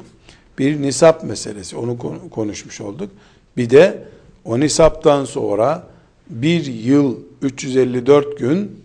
Bir 0.60 0.82
nisap 0.82 1.24
meselesi 1.24 1.78
onu 1.78 1.98
konuşmuş 2.30 2.82
olduk. 2.82 3.12
Bir 3.58 3.70
de 3.70 4.04
o 4.46 4.60
nisaptan 4.60 5.26
sonra 5.26 5.88
bir 6.30 6.66
yıl 6.66 7.18
354 7.42 8.38
gün 8.38 8.82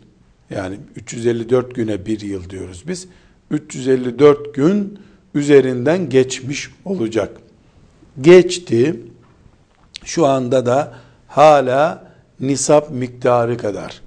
Yani 0.51 0.77
354 0.97 1.75
güne 1.75 2.07
bir 2.07 2.21
yıl 2.21 2.51
diyoruz 2.51 2.85
biz. 2.89 3.09
354 3.51 4.55
gün 4.55 4.99
üzerinden 5.35 6.09
geçmiş 6.09 6.71
olacak. 6.85 7.37
Geçti. 8.21 9.01
Şu 10.05 10.27
anda 10.27 10.67
da 10.67 10.95
hala 11.29 12.13
nisap 12.41 12.91
miktarı 12.91 13.57
kadar. 13.57 14.01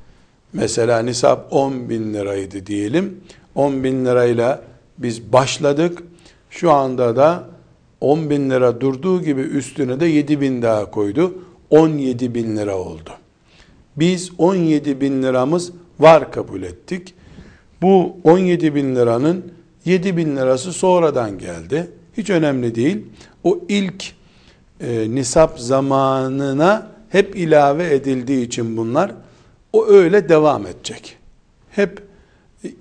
Mesela 0.53 0.99
nisap 0.99 1.47
10 1.53 1.89
bin 1.89 2.13
liraydı 2.13 2.65
diyelim. 2.65 3.19
10 3.55 3.83
bin 3.83 4.05
lirayla 4.05 4.61
biz 4.97 5.33
başladık. 5.33 6.03
Şu 6.49 6.71
anda 6.71 7.15
da 7.15 7.43
10 8.01 8.29
bin 8.29 8.49
lira 8.49 8.81
durduğu 8.81 9.23
gibi 9.23 9.41
üstüne 9.41 9.99
de 9.99 10.05
7 10.05 10.41
bin 10.41 10.61
daha 10.61 10.91
koydu. 10.91 11.33
17 11.69 12.35
bin 12.35 12.57
lira 12.57 12.77
oldu. 12.77 13.09
Biz 13.95 14.31
17 14.37 15.01
bin 15.01 15.23
liramız 15.23 15.71
var 15.99 16.31
kabul 16.31 16.63
ettik. 16.63 17.13
Bu 17.81 18.17
17 18.23 18.75
bin 18.75 18.95
liranın 18.95 19.51
7 19.85 20.17
bin 20.17 20.35
lirası 20.35 20.73
sonradan 20.73 21.37
geldi. 21.37 21.87
Hiç 22.17 22.29
önemli 22.29 22.75
değil. 22.75 23.05
O 23.43 23.59
ilk 23.69 24.13
e, 24.81 25.15
nisap 25.15 25.59
zamanına 25.59 26.87
hep 27.09 27.35
ilave 27.35 27.93
edildiği 27.95 28.45
için 28.45 28.77
bunlar 28.77 29.11
o 29.73 29.87
öyle 29.87 30.29
devam 30.29 30.67
edecek. 30.67 31.17
Hep 31.71 32.03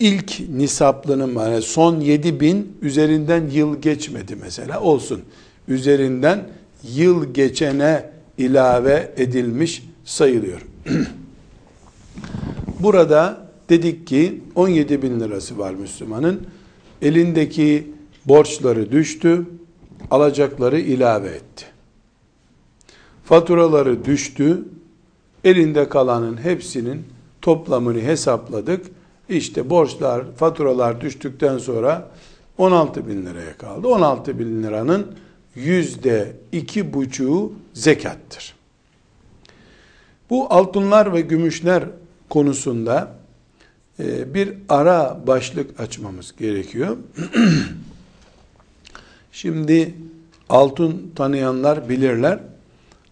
ilk 0.00 0.40
nisaplının 0.50 1.34
yani 1.34 1.62
son 1.62 2.00
7 2.00 2.40
bin 2.40 2.76
üzerinden 2.82 3.50
yıl 3.50 3.82
geçmedi 3.82 4.36
mesela 4.36 4.80
olsun. 4.80 5.22
Üzerinden 5.68 6.48
yıl 6.94 7.34
geçene 7.34 8.10
ilave 8.38 9.12
edilmiş 9.16 9.82
sayılıyor. 10.04 10.60
Burada 12.80 13.48
dedik 13.68 14.06
ki 14.06 14.42
17 14.54 15.02
bin 15.02 15.20
lirası 15.20 15.58
var 15.58 15.74
Müslümanın. 15.74 16.46
Elindeki 17.02 17.86
borçları 18.24 18.92
düştü, 18.92 19.46
alacakları 20.10 20.80
ilave 20.80 21.28
etti. 21.28 21.64
Faturaları 23.24 24.04
düştü, 24.04 24.64
elinde 25.44 25.88
kalanın 25.88 26.36
hepsinin 26.36 27.06
toplamını 27.42 28.00
hesapladık. 28.00 28.86
İşte 29.28 29.70
borçlar, 29.70 30.24
faturalar 30.36 31.00
düştükten 31.00 31.58
sonra 31.58 32.10
16 32.58 33.08
bin 33.08 33.26
liraya 33.26 33.58
kaldı. 33.58 33.88
16 33.88 34.38
bin 34.38 34.62
liranın 34.62 35.06
yüzde 35.54 36.36
iki 36.52 36.94
buçuğu 36.94 37.52
zekattır. 37.74 38.54
Bu 40.30 40.52
altınlar 40.52 41.12
ve 41.12 41.20
gümüşler 41.20 41.84
konusunda 42.28 43.14
e, 44.00 44.34
bir 44.34 44.54
ara 44.68 45.20
başlık 45.26 45.80
açmamız 45.80 46.36
gerekiyor. 46.36 46.96
Şimdi 49.32 49.94
altın 50.48 51.12
tanıyanlar 51.16 51.88
bilirler. 51.88 52.38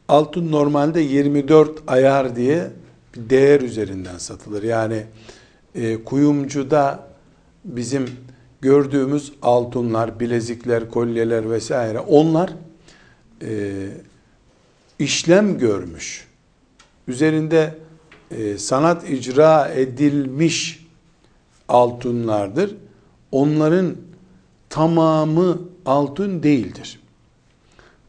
Altın 0.09 0.53
normalde 0.53 1.01
24 1.01 1.83
ayar 1.87 2.37
diye 2.37 2.71
bir 3.15 3.31
değer 3.31 3.61
üzerinden 3.61 4.19
satılır. 4.19 4.63
Yani 4.63 5.03
e, 5.75 6.05
kuyumcuda 6.05 7.09
bizim 7.65 8.07
gördüğümüz 8.61 9.33
altınlar, 9.43 10.21
bilezikler, 10.21 10.91
kolyeler 10.91 11.51
vesaire 11.51 12.01
onlar 12.01 12.53
e, 13.43 13.89
işlem 14.99 15.59
görmüş. 15.59 16.27
Üzerinde 17.09 17.75
e, 18.31 18.59
sanat 18.59 19.11
icra 19.11 19.69
edilmiş 19.69 20.87
altınlardır. 21.69 22.75
Onların 23.33 23.97
tamamı 24.69 25.59
altın 25.87 26.43
değildir. 26.43 27.01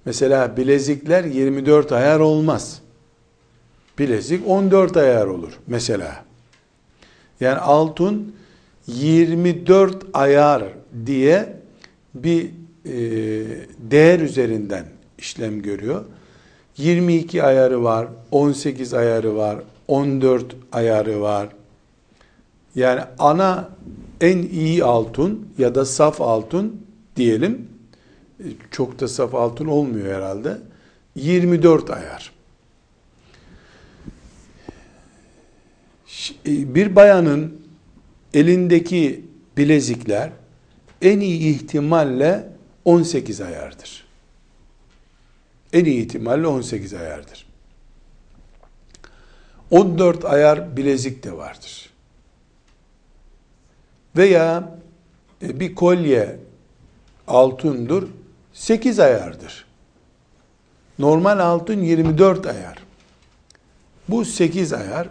Mesela 0.07 0.57
bilezikler 0.57 1.23
24 1.23 1.91
ayar 1.91 2.19
olmaz. 2.19 2.81
Bilezik 3.99 4.47
14 4.47 4.97
ayar 4.97 5.27
olur 5.27 5.59
mesela. 5.67 6.25
Yani 7.39 7.57
altın 7.59 8.35
24 8.87 10.05
ayar 10.13 10.63
diye 11.05 11.53
bir 12.13 12.45
e, 12.45 12.91
değer 13.77 14.19
üzerinden 14.19 14.85
işlem 15.17 15.61
görüyor. 15.61 16.05
22 16.77 17.43
ayarı 17.43 17.83
var, 17.83 18.07
18 18.31 18.93
ayarı 18.93 19.35
var, 19.35 19.59
14 19.87 20.55
ayarı 20.71 21.21
var. 21.21 21.49
Yani 22.75 23.01
ana 23.19 23.69
en 24.21 24.37
iyi 24.37 24.83
altın 24.83 25.47
ya 25.57 25.75
da 25.75 25.85
saf 25.85 26.21
altın 26.21 26.81
diyelim. 27.15 27.76
Çok 28.71 28.99
da 28.99 29.07
saf 29.07 29.35
altın 29.35 29.65
olmuyor 29.65 30.15
herhalde. 30.15 30.57
24 31.15 31.89
ayar. 31.89 32.31
E, 36.45 36.75
bir 36.75 36.95
bayanın 36.95 37.61
elindeki 38.33 39.25
bilezikler 39.57 40.31
en 41.01 41.19
iyi 41.19 41.55
ihtimalle 41.55 42.49
18 42.85 43.41
ayardır. 43.41 44.07
En 45.73 45.85
iyi 45.85 46.01
ihtimalle 46.01 46.47
18 46.47 46.93
ayardır. 46.93 47.47
14 49.71 50.25
ayar 50.25 50.77
bilezik 50.77 51.23
de 51.23 51.37
vardır. 51.37 51.89
Veya 54.17 54.77
e, 55.41 55.59
bir 55.59 55.75
kolye 55.75 56.39
altındır, 57.27 58.05
8 58.57 58.99
ayardır. 58.99 59.65
Normal 60.99 61.39
altın 61.39 61.81
24 61.81 62.45
ayar. 62.45 62.77
Bu 64.09 64.25
8 64.25 64.73
ayar. 64.73 65.09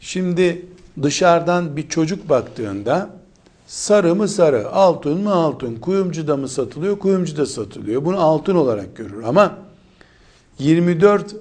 Şimdi 0.00 0.66
dışarıdan 1.02 1.76
bir 1.76 1.88
çocuk 1.88 2.28
baktığında 2.28 3.10
sarı 3.66 4.14
mı 4.14 4.28
sarı, 4.28 4.72
altın 4.72 5.20
mı 5.20 5.34
altın, 5.34 5.76
kuyumcuda 5.76 6.36
mı 6.36 6.48
satılıyor, 6.48 6.98
kuyumcuda 6.98 7.46
satılıyor. 7.46 8.04
Bunu 8.04 8.20
altın 8.20 8.54
olarak 8.54 8.96
görür 8.96 9.22
ama 9.22 9.58
24 10.58 11.36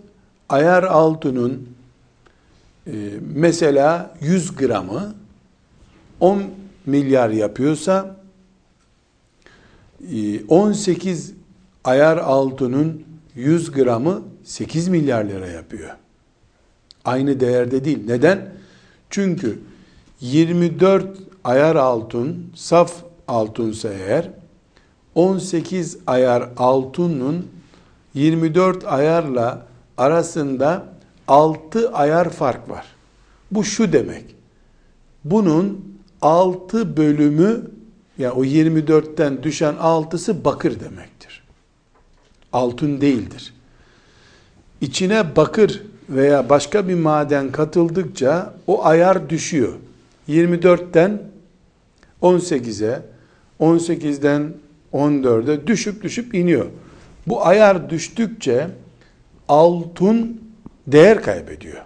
ayar 0.50 0.84
altının 0.84 1.70
e, 2.88 2.92
mesela 3.36 4.16
100 4.22 4.56
gramı 4.56 5.16
10 6.20 6.44
milyar 6.86 7.30
yapıyorsa 7.30 8.23
18 10.48 11.30
e, 11.30 11.34
ayar 11.84 12.18
altının 12.18 13.04
100 13.36 13.72
gramı 13.72 14.22
8 14.44 14.88
milyar 14.88 15.26
lira 15.26 15.48
yapıyor. 15.48 15.90
Aynı 17.06 17.40
değerde 17.40 17.86
değil. 17.86 18.00
Neden? 18.08 18.54
Çünkü 19.10 19.60
24 20.22 21.18
ayar 21.44 21.76
altın 21.76 22.46
saf 22.56 22.94
altınsa 23.28 23.90
eğer 23.90 24.30
18 25.16 25.98
ayar 26.08 26.50
altının 26.58 27.48
24 28.14 28.86
ayarla 28.86 29.66
arasında 29.98 30.86
6 31.28 31.94
ayar 31.94 32.30
fark 32.30 32.70
var. 32.70 32.86
Bu 33.52 33.64
şu 33.64 33.94
demek. 33.94 34.36
Bunun 35.24 35.98
6 36.22 36.98
bölümü 36.98 37.72
yani 38.18 38.32
o 38.32 38.46
24'ten 38.46 39.44
düşen 39.44 39.74
6'sı 39.74 40.46
bakır 40.46 40.80
demektir. 40.80 41.44
Altın 42.54 43.02
değildir. 43.02 43.54
İçine 44.82 45.36
bakır 45.36 45.84
veya 46.10 46.50
başka 46.50 46.88
bir 46.88 46.96
maden 46.96 47.52
katıldıkça 47.52 48.54
o 48.68 48.86
ayar 48.86 49.30
düşüyor. 49.30 49.74
24'ten 50.30 51.22
18'e, 52.22 53.02
18'den 53.60 54.54
14'e 54.94 55.68
düşüp 55.68 56.04
düşüp 56.04 56.36
iniyor. 56.36 56.66
Bu 57.28 57.46
ayar 57.46 57.90
düştükçe 57.90 58.68
altın 59.48 60.42
değer 60.88 61.22
kaybediyor. 61.22 61.82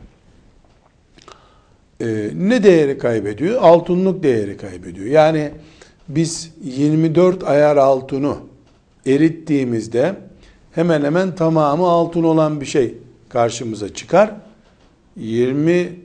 Ee, 2.02 2.30
ne 2.36 2.64
değeri 2.64 2.98
kaybediyor? 2.98 3.62
Altınlık 3.62 4.24
değeri 4.24 4.58
kaybediyor. 4.58 5.06
Yani 5.06 5.52
biz 6.10 6.52
24 6.64 7.44
ayar 7.44 7.78
altını 7.78 8.36
erittiğimizde 9.06 10.16
hemen 10.72 11.04
hemen 11.04 11.36
tamamı 11.36 11.88
altın 11.88 12.24
olan 12.24 12.62
bir 12.62 12.66
şey 12.66 12.98
karşımıza 13.30 13.94
çıkar. 13.94 14.32
20 15.16 16.00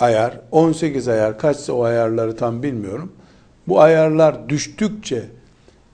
ayar, 0.00 0.40
18 0.50 1.08
ayar 1.08 1.38
kaçsa 1.38 1.72
o 1.72 1.84
ayarları 1.84 2.36
tam 2.36 2.62
bilmiyorum. 2.62 3.12
Bu 3.68 3.80
ayarlar 3.80 4.48
düştükçe 4.48 5.24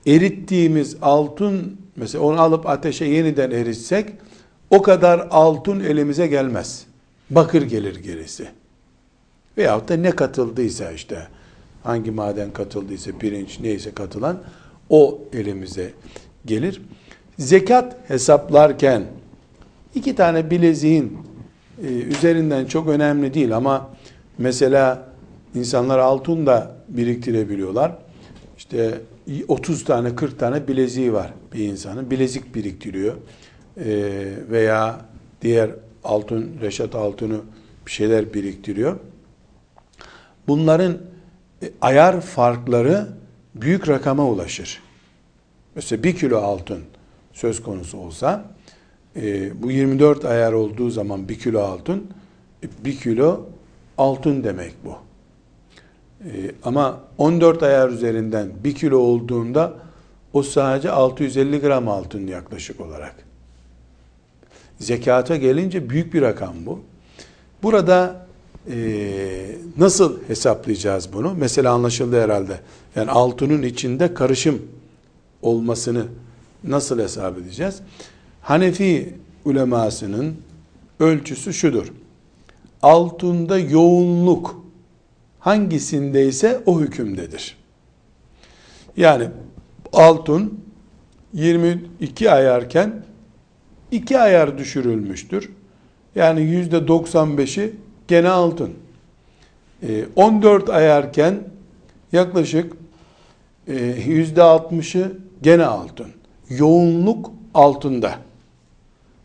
erittiğimiz 0.06 0.96
altın 1.02 1.76
mesela 1.96 2.24
onu 2.24 2.40
alıp 2.40 2.68
ateşe 2.68 3.04
yeniden 3.04 3.50
eritsek 3.50 4.12
o 4.70 4.82
kadar 4.82 5.28
altın 5.30 5.80
elimize 5.80 6.26
gelmez. 6.26 6.86
Bakır 7.30 7.62
gelir 7.62 7.96
gerisi. 7.96 8.48
Veyahut 9.58 9.88
da 9.88 9.96
ne 9.96 10.10
katıldıysa 10.10 10.92
işte 10.92 11.28
hangi 11.86 12.10
maden 12.10 12.52
katıldıysa 12.52 13.10
pirinç 13.18 13.60
neyse 13.60 13.90
katılan 13.90 14.38
o 14.90 15.18
elimize 15.32 15.90
gelir. 16.46 16.82
Zekat 17.38 17.96
hesaplarken 18.08 19.02
iki 19.94 20.14
tane 20.14 20.50
bileziğin 20.50 21.18
e, 21.82 21.86
üzerinden 21.86 22.66
çok 22.66 22.88
önemli 22.88 23.34
değil 23.34 23.56
ama 23.56 23.90
mesela 24.38 25.08
insanlar 25.54 25.98
altın 25.98 26.46
da 26.46 26.76
biriktirebiliyorlar. 26.88 27.98
İşte 28.58 29.00
30 29.48 29.84
tane 29.84 30.16
40 30.16 30.38
tane 30.38 30.68
bileziği 30.68 31.12
var 31.12 31.32
bir 31.52 31.64
insanın. 31.64 32.10
Bilezik 32.10 32.54
biriktiriyor. 32.54 33.14
E, 33.76 33.86
veya 34.50 35.00
diğer 35.42 35.70
altın, 36.04 36.50
reşat 36.60 36.94
altını 36.94 37.40
bir 37.86 37.90
şeyler 37.90 38.34
biriktiriyor. 38.34 38.96
Bunların 40.48 40.98
ayar 41.80 42.20
farkları 42.20 43.08
büyük 43.54 43.88
rakama 43.88 44.26
ulaşır. 44.26 44.82
Mesela 45.74 46.02
bir 46.02 46.16
kilo 46.16 46.38
altın 46.38 46.80
söz 47.32 47.62
konusu 47.62 47.98
olsa 47.98 48.44
e, 49.16 49.62
bu 49.62 49.70
24 49.70 50.24
ayar 50.24 50.52
olduğu 50.52 50.90
zaman 50.90 51.28
bir 51.28 51.38
kilo 51.38 51.60
altın 51.60 52.06
e, 52.64 52.84
bir 52.84 52.96
kilo 52.96 53.46
altın 53.98 54.44
demek 54.44 54.74
bu. 54.84 54.96
E, 56.24 56.30
ama 56.64 57.00
14 57.18 57.62
ayar 57.62 57.88
üzerinden 57.88 58.48
bir 58.64 58.74
kilo 58.74 58.98
olduğunda 58.98 59.74
o 60.32 60.42
sadece 60.42 60.90
650 60.90 61.60
gram 61.60 61.88
altın 61.88 62.26
yaklaşık 62.26 62.80
olarak. 62.80 63.14
Zekata 64.78 65.36
gelince 65.36 65.90
büyük 65.90 66.14
bir 66.14 66.22
rakam 66.22 66.54
bu. 66.66 66.80
Burada 67.62 68.25
e, 68.25 68.25
nasıl 69.78 70.18
hesaplayacağız 70.28 71.12
bunu? 71.12 71.34
Mesela 71.38 71.72
anlaşıldı 71.72 72.22
herhalde. 72.22 72.60
Yani 72.96 73.10
altının 73.10 73.62
içinde 73.62 74.14
karışım 74.14 74.62
olmasını 75.42 76.06
nasıl 76.64 76.98
hesap 76.98 77.38
edeceğiz? 77.38 77.80
Hanefi 78.42 79.14
ulemasının 79.44 80.36
ölçüsü 81.00 81.52
şudur. 81.52 81.92
Altında 82.82 83.58
yoğunluk 83.58 84.62
hangisindeyse 85.40 86.62
o 86.66 86.80
hükümdedir. 86.80 87.56
Yani 88.96 89.28
altın 89.92 90.60
22 91.32 92.30
ayarken 92.30 93.04
2 93.90 94.18
ayar 94.18 94.58
düşürülmüştür. 94.58 95.50
Yani 96.14 96.40
yüzde 96.40 96.76
95'i 96.76 97.74
gene 98.08 98.28
altın. 98.28 98.74
14 100.16 100.68
ee, 100.68 100.72
ayarken 100.72 101.42
yaklaşık 102.12 102.76
e, 103.68 103.74
yüzde 104.06 104.40
60'ı 104.40 105.18
gene 105.42 105.64
altın. 105.64 106.06
Yoğunluk 106.48 107.30
altında. 107.54 108.18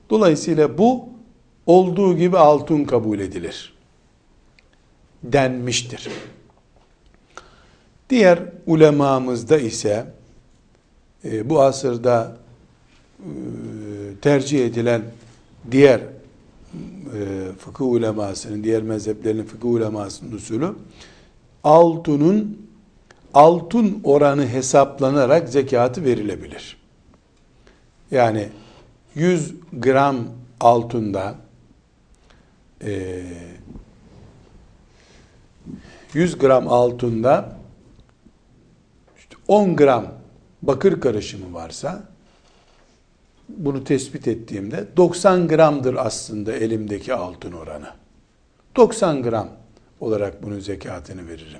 Dolayısıyla 0.09 0.77
bu 0.77 1.09
olduğu 1.65 2.17
gibi 2.17 2.37
altın 2.37 2.83
kabul 2.83 3.19
edilir. 3.19 3.73
Denmiştir. 5.23 6.09
Diğer 8.09 8.39
ulemamızda 8.67 9.57
ise 9.57 10.05
e, 11.25 11.49
bu 11.49 11.61
asırda 11.61 12.37
e, 13.19 13.25
tercih 14.21 14.65
edilen 14.65 15.01
diğer 15.71 15.99
e, 15.99 16.20
fıkıh 17.59 17.85
ulemasının, 17.85 18.63
diğer 18.63 18.83
mezheplerin 18.83 19.43
fıkıh 19.43 19.69
ulemasının 19.69 20.31
usulü 20.31 20.75
altının 21.63 22.67
altın 23.33 24.01
oranı 24.03 24.47
hesaplanarak 24.47 25.49
zekatı 25.49 26.05
verilebilir. 26.05 26.77
Yani 28.11 28.49
100 29.15 29.53
gram 29.73 30.17
altında 30.59 31.35
e, 32.83 33.23
100 36.13 36.37
gram 36.37 36.67
altında 36.67 37.57
işte 39.17 39.35
10 39.47 39.75
gram 39.75 40.05
bakır 40.61 41.01
karışımı 41.01 41.53
varsa 41.53 42.10
bunu 43.57 43.83
tespit 43.83 44.27
ettiğimde 44.27 44.85
90 44.97 45.47
gramdır 45.47 45.95
aslında 45.95 46.53
elimdeki 46.53 47.13
altın 47.13 47.51
oranı. 47.51 47.87
90 48.75 49.23
gram 49.23 49.49
olarak 49.99 50.43
bunun 50.43 50.59
zekatını 50.59 51.27
veririm 51.27 51.59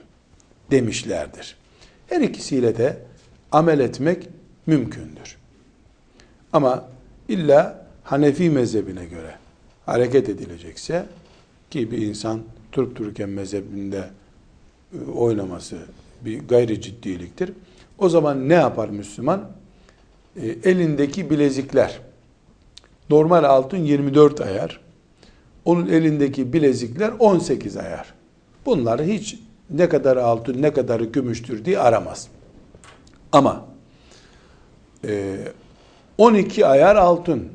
demişlerdir. 0.71 1.55
Her 2.07 2.21
ikisiyle 2.21 2.77
de 2.77 2.97
amel 3.51 3.79
etmek 3.79 4.29
mümkündür. 4.65 5.37
Ama 6.53 6.87
illa 7.29 7.85
Hanefi 8.03 8.49
mezhebine 8.49 9.05
göre 9.05 9.35
hareket 9.85 10.29
edilecekse 10.29 11.05
ki 11.69 11.91
bir 11.91 11.97
insan 11.97 12.41
durup 12.73 12.95
dururken 12.95 13.29
mezhebinde 13.29 14.09
e, 14.93 15.11
oynaması 15.11 15.77
bir 16.21 16.39
gayri 16.39 16.81
ciddiliktir. 16.81 17.53
O 17.97 18.09
zaman 18.09 18.49
ne 18.49 18.53
yapar 18.53 18.89
Müslüman? 18.89 19.51
E, 20.35 20.47
elindeki 20.47 21.29
bilezikler 21.29 21.99
normal 23.09 23.43
altın 23.43 23.77
24 23.77 24.41
ayar. 24.41 24.79
Onun 25.65 25.87
elindeki 25.87 26.53
bilezikler 26.53 27.11
18 27.19 27.77
ayar. 27.77 28.13
Bunları 28.65 29.03
hiç 29.03 29.39
ne 29.69 29.89
kadar 29.89 30.17
altın 30.17 30.61
ne 30.61 30.73
kadar 30.73 30.99
gümüştür 30.99 31.65
diye 31.65 31.79
aramaz. 31.79 32.27
Ama 33.31 33.65
e, 35.07 35.37
12 36.17 36.65
ayar 36.65 36.95
altın 36.95 37.49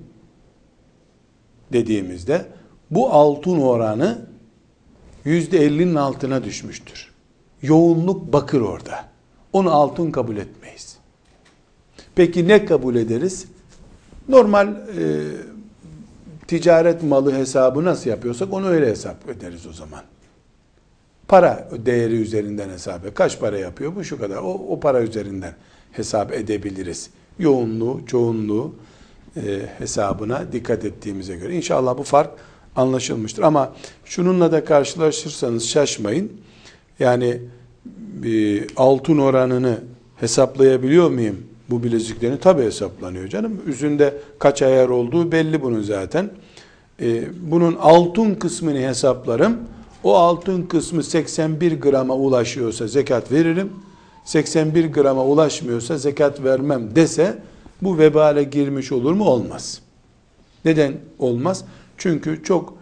dediğimizde 1.73 2.47
bu 2.91 3.11
altın 3.11 3.61
oranı 3.61 4.19
yüzde 5.25 5.67
50'nin 5.67 5.95
altına 5.95 6.45
düşmüştür. 6.45 7.13
Yoğunluk 7.63 8.33
bakır 8.33 8.61
orada. 8.61 9.05
Onu 9.53 9.75
altın 9.75 10.11
kabul 10.11 10.37
etmeyiz. 10.37 10.86
Peki 12.17 12.49
ne 12.49 12.65
kabul 12.65 12.95
ederiz? 12.95 13.45
Normal 14.29 14.69
e, 14.69 14.75
ticaret 16.47 17.03
malı 17.03 17.33
hesabı 17.33 17.85
nasıl 17.85 18.11
yapıyorsak 18.11 18.53
onu 18.53 18.67
öyle 18.67 18.87
hesap 18.87 19.29
ederiz 19.29 19.67
o 19.67 19.73
zaman. 19.73 20.01
Para 21.29 21.69
değeri 21.87 22.15
üzerinden 22.15 22.69
hesap 22.69 23.17
Kaç 23.17 23.41
para 23.41 23.59
yapıyor? 23.59 23.97
Bu 23.97 24.05
şu 24.05 24.19
kadar. 24.19 24.37
O, 24.37 24.53
o 24.69 24.81
para 24.81 25.03
üzerinden 25.03 25.55
hesap 25.93 26.33
edebiliriz. 26.33 27.11
Yoğunluğu, 27.39 28.01
çoğunluğu 28.07 28.75
e, 29.37 29.41
hesabına 29.79 30.53
dikkat 30.53 30.85
ettiğimize 30.85 31.37
göre. 31.37 31.57
İnşallah 31.57 31.99
bu 31.99 32.03
fark 32.03 32.31
anlaşılmıştır. 32.77 33.43
Ama 33.43 33.73
şununla 34.05 34.53
da 34.53 34.65
karşılaşırsanız 34.65 35.69
şaşmayın. 35.69 36.33
Yani 36.99 37.41
e, 38.25 38.61
altın 38.77 39.19
oranını 39.19 39.81
hesaplayabiliyor 40.17 41.11
muyum 41.11 41.56
bu 41.71 41.83
bileziklerin? 41.83 42.37
Tabi 42.37 42.63
hesaplanıyor 42.63 43.29
canım. 43.29 43.61
Üzünde 43.67 44.15
kaç 44.39 44.63
ayar 44.63 44.89
olduğu 44.89 45.33
belli 45.33 45.63
bunun 45.63 45.83
zaten. 45.83 46.31
E, 47.01 47.23
bunun 47.51 47.77
altın 47.77 48.35
kısmını 48.35 48.79
hesaplarım. 48.79 49.59
O 50.05 50.15
altın 50.15 50.63
kısmı 50.63 51.03
81 51.03 51.81
grama 51.81 52.15
ulaşıyorsa 52.15 52.87
zekat 52.87 53.33
veririm. 53.33 53.73
81 54.25 54.93
grama 54.93 55.25
ulaşmıyorsa 55.25 55.99
zekat 55.99 56.45
vermem 56.45 56.97
dese 56.97 57.39
bu 57.83 57.99
vebale 57.99 58.45
girmiş 58.45 58.93
olur 58.93 59.13
mu? 59.13 59.25
Olmaz. 59.25 59.81
Neden 60.65 60.95
olmaz? 61.19 61.65
Çünkü 61.99 62.43
çok 62.43 62.75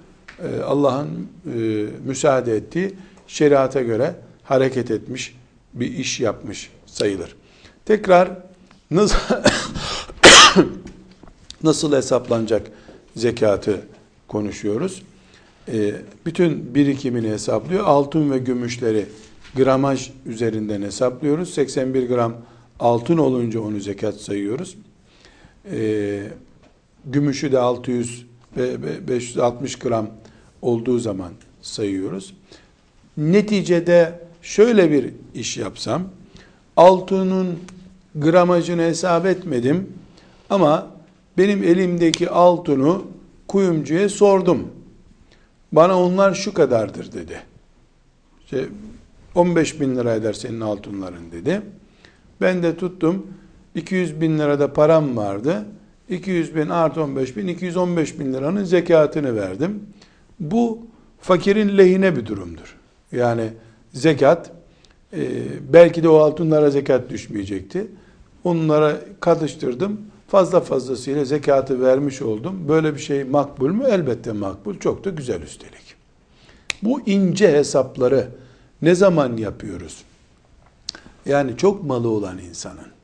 e, 0.42 0.62
Allah'ın 0.62 1.28
e, 1.46 1.86
müsaade 2.04 2.56
ettiği 2.56 2.94
şeriata 3.26 3.82
göre 3.82 4.14
hareket 4.42 4.90
etmiş 4.90 5.36
bir 5.74 5.92
iş 5.92 6.20
yapmış 6.20 6.70
sayılır. 6.86 7.36
Tekrar 7.84 8.30
nasıl 8.90 9.16
nasıl 11.62 11.92
hesaplanacak 11.92 12.70
zekatı 13.16 13.80
konuşuyoruz. 14.28 15.02
E, 15.72 15.94
bütün 16.26 16.74
birikimini 16.74 17.28
hesaplıyor. 17.28 17.84
Altın 17.84 18.30
ve 18.30 18.38
gümüşleri 18.38 19.06
gramaj 19.56 20.10
üzerinden 20.26 20.82
hesaplıyoruz. 20.82 21.54
81 21.54 22.08
gram 22.08 22.36
altın 22.80 23.18
olunca 23.18 23.60
onu 23.60 23.80
zekat 23.80 24.14
sayıyoruz. 24.14 24.76
E, 25.72 26.22
gümüşü 27.06 27.52
de 27.52 27.58
600 27.58 28.26
ve 28.56 29.08
560 29.08 29.76
gram 29.76 30.10
olduğu 30.62 30.98
zaman 30.98 31.32
sayıyoruz. 31.62 32.34
Neticede 33.16 34.20
şöyle 34.42 34.90
bir 34.90 35.10
iş 35.34 35.56
yapsam, 35.56 36.02
altının 36.76 37.58
gramajını 38.14 38.82
hesap 38.82 39.26
etmedim 39.26 39.92
ama 40.50 40.90
benim 41.38 41.62
elimdeki 41.62 42.30
altını 42.30 42.98
kuyumcuya 43.48 44.08
sordum. 44.08 44.68
Bana 45.72 46.00
onlar 46.00 46.34
şu 46.34 46.54
kadardır 46.54 47.12
dedi. 47.12 47.40
işte 48.44 48.68
15 49.34 49.80
bin 49.80 49.96
lira 49.96 50.14
eder 50.14 50.32
senin 50.32 50.60
altınların 50.60 51.32
dedi. 51.32 51.62
Ben 52.40 52.62
de 52.62 52.76
tuttum 52.76 53.26
200 53.74 54.20
bin 54.20 54.38
lirada 54.38 54.72
param 54.72 55.16
vardı. 55.16 55.64
200 56.08 56.56
bin 56.56 56.68
artı 56.68 57.02
15 57.02 57.36
bin 57.36 57.46
215 57.46 58.18
bin 58.18 58.32
liranın 58.32 58.64
zekatını 58.64 59.36
verdim. 59.36 59.82
Bu 60.40 60.78
fakirin 61.20 61.78
lehine 61.78 62.16
bir 62.16 62.26
durumdur. 62.26 62.76
Yani 63.12 63.48
zekat 63.92 64.50
e, 65.12 65.20
belki 65.72 66.02
de 66.02 66.08
o 66.08 66.16
altınlara 66.16 66.70
zekat 66.70 67.10
düşmeyecekti. 67.10 67.86
Onlara 68.44 69.00
katıştırdım. 69.20 70.00
Fazla 70.28 70.60
fazlasıyla 70.60 71.24
zekatı 71.24 71.80
vermiş 71.80 72.22
oldum. 72.22 72.68
Böyle 72.68 72.94
bir 72.94 73.00
şey 73.00 73.24
makbul 73.24 73.70
mü? 73.70 73.84
Elbette 73.88 74.32
makbul. 74.32 74.78
Çok 74.78 75.04
da 75.04 75.10
güzel 75.10 75.42
üstelik. 75.42 75.94
Bu 76.82 77.00
ince 77.00 77.52
hesapları 77.52 78.28
ne 78.82 78.94
zaman 78.94 79.36
yapıyoruz? 79.36 80.04
Yani 81.26 81.56
çok 81.56 81.84
malı 81.84 82.08
olan 82.08 82.38
insanın 82.38 82.94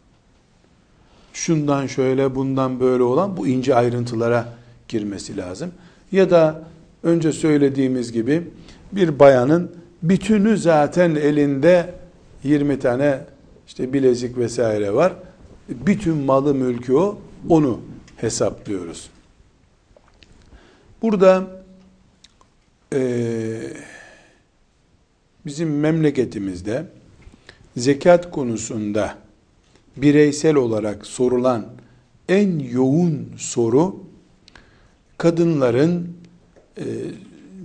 şundan 1.32 1.86
şöyle 1.86 2.34
bundan 2.34 2.80
böyle 2.80 3.02
olan 3.02 3.36
bu 3.36 3.46
ince 3.46 3.74
ayrıntılara 3.74 4.48
girmesi 4.88 5.36
lazım. 5.36 5.70
Ya 6.12 6.30
da 6.30 6.62
önce 7.02 7.32
söylediğimiz 7.32 8.12
gibi 8.12 8.50
bir 8.92 9.18
bayanın 9.18 9.70
bütünü 10.02 10.56
zaten 10.56 11.14
elinde 11.14 11.94
20 12.44 12.78
tane 12.78 13.20
işte 13.66 13.92
bilezik 13.92 14.38
vesaire 14.38 14.94
var. 14.94 15.12
Bütün 15.70 16.16
malı 16.16 16.54
mülkü 16.54 16.94
o. 16.94 17.18
Onu 17.48 17.80
hesaplıyoruz. 18.16 19.10
Burada 21.02 21.62
e, 22.94 23.00
bizim 25.46 25.80
memleketimizde 25.80 26.86
zekat 27.76 28.30
konusunda 28.30 29.16
bireysel 29.96 30.54
olarak 30.54 31.06
sorulan 31.06 31.66
en 32.28 32.58
yoğun 32.58 33.32
soru 33.38 33.96
kadınların 35.18 36.16
e, 36.78 36.84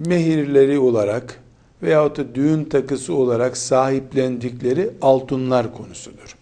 mehirleri 0.07 0.79
olarak 0.79 1.39
veyahut 1.83 2.17
da 2.17 2.35
düğün 2.35 2.63
takısı 2.63 3.13
olarak 3.13 3.57
sahiplendikleri 3.57 4.91
altınlar 5.01 5.73
konusudur. 5.73 6.35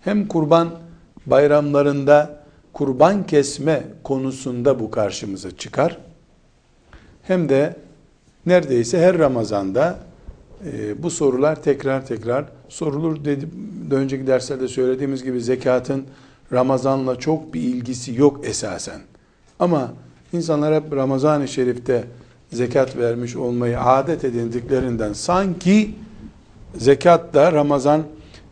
Hem 0.00 0.28
kurban 0.28 0.78
bayramlarında 1.26 2.40
kurban 2.72 3.26
kesme 3.26 3.84
konusunda 4.04 4.80
bu 4.80 4.90
karşımıza 4.90 5.50
çıkar. 5.50 5.98
Hem 7.22 7.48
de 7.48 7.76
neredeyse 8.46 9.00
her 9.00 9.18
Ramazan'da 9.18 9.98
e, 10.66 11.02
bu 11.02 11.10
sorular 11.10 11.62
tekrar 11.62 12.06
tekrar 12.06 12.44
sorulur. 12.68 13.24
Dedi, 13.24 13.48
önceki 13.90 14.26
derslerde 14.26 14.68
söylediğimiz 14.68 15.24
gibi 15.24 15.40
zekatın 15.40 16.04
Ramazan'la 16.52 17.16
çok 17.16 17.54
bir 17.54 17.60
ilgisi 17.60 18.14
yok 18.20 18.40
esasen. 18.44 19.00
Ama 19.58 19.92
insanlar 20.32 20.74
hep 20.74 20.92
Ramazan-ı 20.92 21.48
Şerif'te 21.48 22.04
zekat 22.52 22.96
vermiş 22.96 23.36
olmayı 23.36 23.80
adet 23.80 24.24
edindiklerinden 24.24 25.12
sanki 25.12 25.94
zekat 26.74 27.34
da 27.34 27.52
Ramazan 27.52 28.02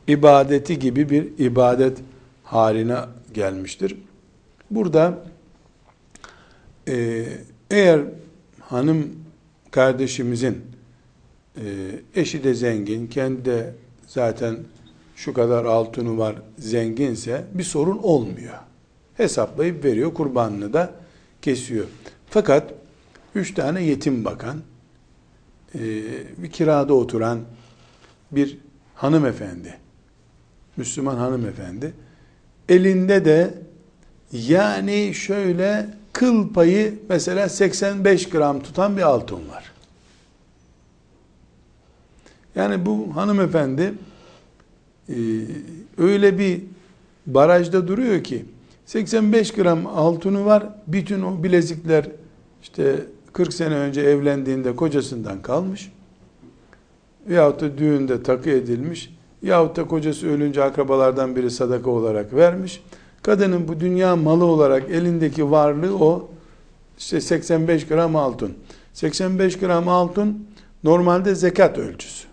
ibadeti 0.08 0.78
gibi 0.78 1.10
bir 1.10 1.38
ibadet 1.38 1.98
haline 2.50 2.98
gelmiştir. 3.34 3.96
Burada 4.70 5.24
e, 6.88 7.26
eğer 7.70 8.00
hanım 8.60 9.24
kardeşimizin 9.70 10.64
e, 11.56 11.64
eşi 12.14 12.44
de 12.44 12.54
zengin, 12.54 13.06
kendi 13.06 13.44
de 13.44 13.74
zaten 14.06 14.56
şu 15.16 15.32
kadar 15.32 15.64
altını 15.64 16.18
var 16.18 16.36
zenginse 16.58 17.44
bir 17.54 17.64
sorun 17.64 17.98
olmuyor. 17.98 18.54
Hesaplayıp 19.14 19.84
veriyor, 19.84 20.14
kurbanını 20.14 20.72
da 20.72 20.94
kesiyor. 21.42 21.86
Fakat 22.30 22.74
üç 23.34 23.54
tane 23.54 23.82
yetim 23.82 24.24
bakan, 24.24 24.62
e, 25.74 25.80
bir 26.38 26.50
kirada 26.50 26.94
oturan 26.94 27.40
bir 28.30 28.58
hanımefendi, 28.94 29.78
Müslüman 30.76 31.16
hanımefendi, 31.16 31.94
elinde 32.68 33.24
de 33.24 33.54
yani 34.32 35.14
şöyle 35.14 35.86
kıl 36.12 36.52
payı 36.52 36.94
mesela 37.08 37.48
85 37.48 38.28
gram 38.28 38.62
tutan 38.62 38.96
bir 38.96 39.02
altın 39.02 39.48
var. 39.48 39.72
Yani 42.54 42.86
bu 42.86 43.16
hanımefendi 43.16 43.94
e, 45.08 45.16
öyle 45.98 46.38
bir 46.38 46.62
barajda 47.26 47.88
duruyor 47.88 48.24
ki 48.24 48.44
85 48.86 49.52
gram 49.52 49.86
altını 49.86 50.44
var. 50.44 50.68
Bütün 50.86 51.22
o 51.22 51.42
bilezikler 51.42 52.08
işte 52.62 53.04
40 53.32 53.54
sene 53.54 53.74
önce 53.74 54.00
evlendiğinde 54.00 54.76
kocasından 54.76 55.42
kalmış. 55.42 55.92
Yahut 57.30 57.60
da 57.60 57.78
düğünde 57.78 58.22
takı 58.22 58.50
edilmiş. 58.50 59.17
Yahut 59.42 59.76
da 59.76 59.86
kocası 59.86 60.28
ölünce 60.28 60.64
akrabalardan 60.64 61.36
biri 61.36 61.50
sadaka 61.50 61.90
olarak 61.90 62.34
vermiş. 62.34 62.82
Kadının 63.22 63.68
bu 63.68 63.80
dünya 63.80 64.16
malı 64.16 64.44
olarak 64.44 64.90
elindeki 64.90 65.50
varlığı 65.50 65.98
o 65.98 66.28
işte 66.98 67.20
85 67.20 67.86
gram 67.86 68.16
altın. 68.16 68.54
85 68.92 69.58
gram 69.58 69.88
altın 69.88 70.46
normalde 70.84 71.34
zekat 71.34 71.78
ölçüsü. 71.78 72.28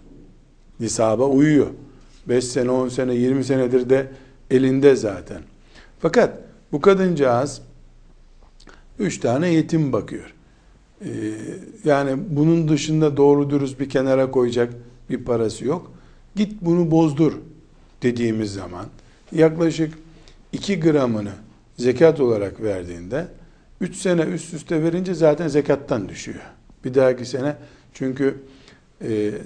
Nisaba 0.79 1.25
uyuyor. 1.25 1.67
5 2.29 2.43
sene, 2.43 2.71
10 2.71 2.89
sene, 2.89 3.15
20 3.15 3.43
senedir 3.43 3.89
de 3.89 4.07
elinde 4.51 4.95
zaten. 4.95 5.41
Fakat 5.99 6.39
bu 6.71 6.81
kadıncağız 6.81 7.61
3 8.99 9.19
tane 9.19 9.49
yetim 9.53 9.93
bakıyor. 9.93 10.33
Ee, 11.01 11.07
yani 11.83 12.17
bunun 12.29 12.67
dışında 12.67 13.17
doğru 13.17 13.49
dürüst 13.49 13.79
bir 13.79 13.89
kenara 13.89 14.31
koyacak 14.31 14.73
bir 15.09 15.25
parası 15.25 15.65
yok. 15.65 15.91
Git 16.35 16.61
bunu 16.61 16.91
bozdur 16.91 17.33
dediğimiz 18.03 18.53
zaman 18.53 18.85
yaklaşık 19.31 19.93
2 20.53 20.79
gramını 20.79 21.31
zekat 21.77 22.19
olarak 22.19 22.61
verdiğinde 22.61 23.27
3 23.81 23.95
sene 23.95 24.21
üst 24.21 24.53
üste 24.53 24.83
verince 24.83 25.13
zaten 25.13 25.47
zekattan 25.47 26.09
düşüyor. 26.09 26.39
Bir 26.85 26.93
dahaki 26.93 27.25
sene 27.25 27.55
çünkü 27.93 28.35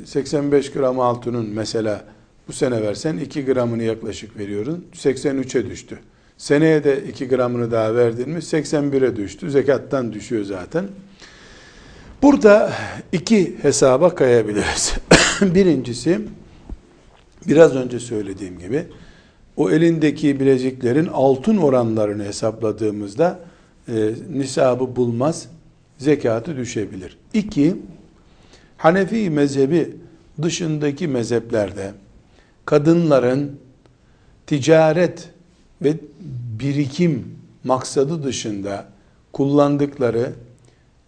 85 0.05 0.69
e, 0.69 0.71
gram 0.73 0.99
altının 0.99 1.45
mesela 1.45 2.05
bu 2.47 2.53
sene 2.53 2.81
versen 2.81 3.17
2 3.17 3.45
gramını 3.45 3.83
yaklaşık 3.83 4.37
veriyorsun. 4.37 4.85
83'e 4.93 5.69
düştü. 5.69 5.99
Seneye 6.37 6.83
de 6.83 7.03
2 7.03 7.27
gramını 7.27 7.71
daha 7.71 7.95
verdin 7.95 8.29
mi 8.29 8.39
81'e 8.39 9.15
düştü. 9.15 9.51
Zekattan 9.51 10.13
düşüyor 10.13 10.43
zaten. 10.43 10.87
Burada 12.21 12.73
iki 13.11 13.55
hesaba 13.61 14.15
kayabiliriz. 14.15 14.93
Birincisi 15.41 16.21
biraz 17.47 17.75
önce 17.75 17.99
söylediğim 17.99 18.59
gibi 18.59 18.85
o 19.57 19.71
elindeki 19.71 20.39
bileziklerin 20.39 21.07
altın 21.07 21.57
oranlarını 21.57 22.23
hesapladığımızda 22.23 23.39
e, 23.87 24.13
nisabı 24.33 24.95
bulmaz, 24.95 25.47
zekatı 25.97 26.57
düşebilir. 26.57 27.17
İki, 27.33 27.75
Hanefi 28.77 29.29
mezhebi 29.29 29.95
dışındaki 30.41 31.07
mezheplerde 31.07 31.93
kadınların 32.65 33.59
ticaret 34.47 35.29
ve 35.81 35.93
birikim 36.59 37.35
maksadı 37.63 38.23
dışında 38.23 38.85
kullandıkları 39.33 40.33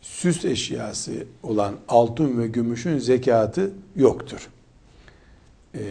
süs 0.01 0.45
eşyası 0.45 1.11
olan 1.43 1.75
altın 1.87 2.39
ve 2.39 2.47
gümüşün 2.47 2.97
zekatı 2.97 3.71
yoktur. 3.95 4.49
Ee, 5.75 5.81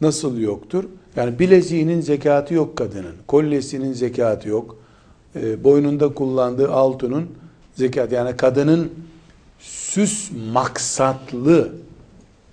nasıl 0.00 0.38
yoktur? 0.38 0.84
Yani 1.16 1.38
bileziğinin 1.38 2.00
zekatı 2.00 2.54
yok 2.54 2.76
kadının, 2.76 3.14
kolyesinin 3.26 3.92
zekatı 3.92 4.48
yok, 4.48 4.78
ee, 5.36 5.64
boynunda 5.64 6.14
kullandığı 6.14 6.72
altının 6.72 7.28
zekat 7.74 8.12
yani 8.12 8.36
kadının 8.36 8.92
süs 9.58 10.30
maksatlı 10.52 11.72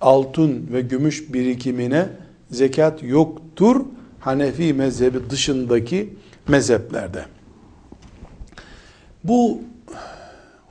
altın 0.00 0.68
ve 0.72 0.80
gümüş 0.80 1.32
birikimine 1.32 2.08
zekat 2.50 3.02
yoktur 3.02 3.80
Hanefi 4.20 4.74
mezhebi 4.74 5.30
dışındaki 5.30 6.14
mezheplerde. 6.48 7.24
Bu 9.24 9.60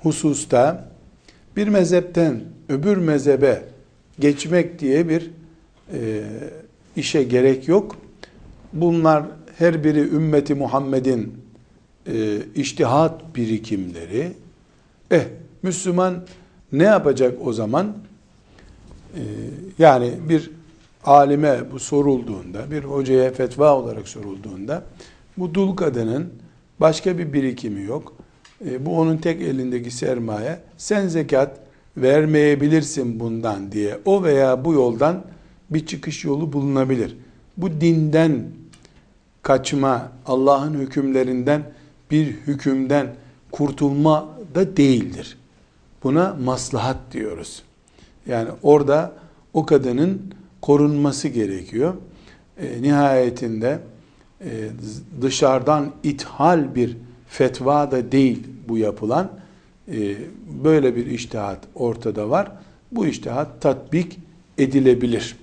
hususta 0.01 0.89
bir 1.55 1.67
mezhepten 1.67 2.41
öbür 2.69 2.97
mezhebe 2.97 3.63
geçmek 4.19 4.79
diye 4.79 5.09
bir 5.09 5.31
e, 5.93 6.23
işe 6.95 7.23
gerek 7.23 7.67
yok. 7.67 7.95
Bunlar 8.73 9.23
her 9.57 9.83
biri 9.83 9.99
ümmeti 9.99 10.55
Muhammed'in 10.55 11.33
e, 12.07 12.38
iştihat 12.55 13.36
birikimleri. 13.36 14.31
Eh 15.11 15.23
Müslüman 15.63 16.23
ne 16.71 16.83
yapacak 16.83 17.47
o 17.47 17.53
zaman? 17.53 17.95
Ee, 19.15 19.21
yani 19.79 20.13
bir 20.29 20.51
alime 21.03 21.71
bu 21.71 21.79
sorulduğunda, 21.79 22.71
bir 22.71 22.83
hocaya 22.83 23.31
fetva 23.31 23.75
olarak 23.75 24.07
sorulduğunda 24.07 24.83
bu 25.38 25.53
dul 25.53 25.75
kadının 25.75 26.29
başka 26.79 27.17
bir 27.17 27.33
birikimi 27.33 27.83
yok. 27.83 28.13
Ee, 28.65 28.86
bu 28.86 28.99
onun 28.99 29.17
tek 29.17 29.41
elindeki 29.41 29.91
sermaye. 29.91 30.59
Sen 30.77 31.07
zekat 31.07 31.59
vermeyebilirsin 31.97 33.19
bundan 33.19 33.71
diye 33.71 33.99
o 34.05 34.23
veya 34.23 34.65
bu 34.65 34.73
yoldan 34.73 35.23
bir 35.70 35.86
çıkış 35.86 36.24
yolu 36.24 36.53
bulunabilir. 36.53 37.18
Bu 37.57 37.82
dinden 37.82 38.43
kaçma, 39.41 40.11
Allah'ın 40.26 40.74
hükümlerinden 40.74 41.63
bir 42.11 42.26
hükümden 42.26 43.16
kurtulma 43.51 44.30
da 44.55 44.78
değildir. 44.78 45.38
Buna 46.03 46.38
maslahat 46.43 46.97
diyoruz. 47.11 47.63
Yani 48.28 48.49
orada 48.63 49.13
o 49.53 49.66
kadının 49.66 50.22
korunması 50.61 51.28
gerekiyor. 51.28 51.93
E, 52.57 52.82
nihayetinde 52.82 53.80
e, 54.41 54.49
dışarıdan 55.22 55.91
ithal 56.03 56.76
bir 56.76 56.97
fetva 57.28 57.91
da 57.91 58.11
değil 58.11 58.43
bu 58.68 58.78
yapılan. 58.78 59.32
E, 59.88 60.16
böyle 60.63 60.95
bir 60.95 61.05
iştihat 61.05 61.59
ortada 61.76 62.30
var. 62.30 62.51
Bu 62.91 63.05
iştihat 63.05 63.61
tatbik 63.61 64.20
edilebilir. 64.57 65.36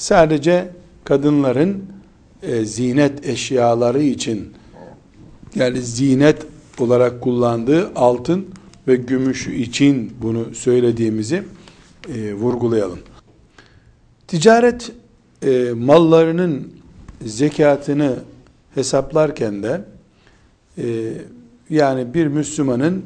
Sadece 0.00 0.68
kadınların 1.04 1.84
e, 2.42 2.64
zinet 2.64 3.26
eşyaları 3.26 4.02
için 4.02 4.52
yani 5.54 5.80
zinet 5.82 6.46
olarak 6.78 7.20
kullandığı 7.20 7.92
altın 7.94 8.46
ve 8.88 8.96
gümüşü 8.96 9.54
için 9.54 10.12
bunu 10.22 10.54
söylediğimizi 10.54 11.42
e, 12.14 12.34
vurgulayalım. 12.34 12.98
Ticaret 14.26 14.92
e, 15.42 15.70
mallarının 15.76 16.72
zekatını 17.26 18.16
hesaplarken 18.74 19.62
de 19.62 19.84
e, 20.78 21.12
yani 21.70 22.14
bir 22.14 22.26
Müslümanın 22.26 23.04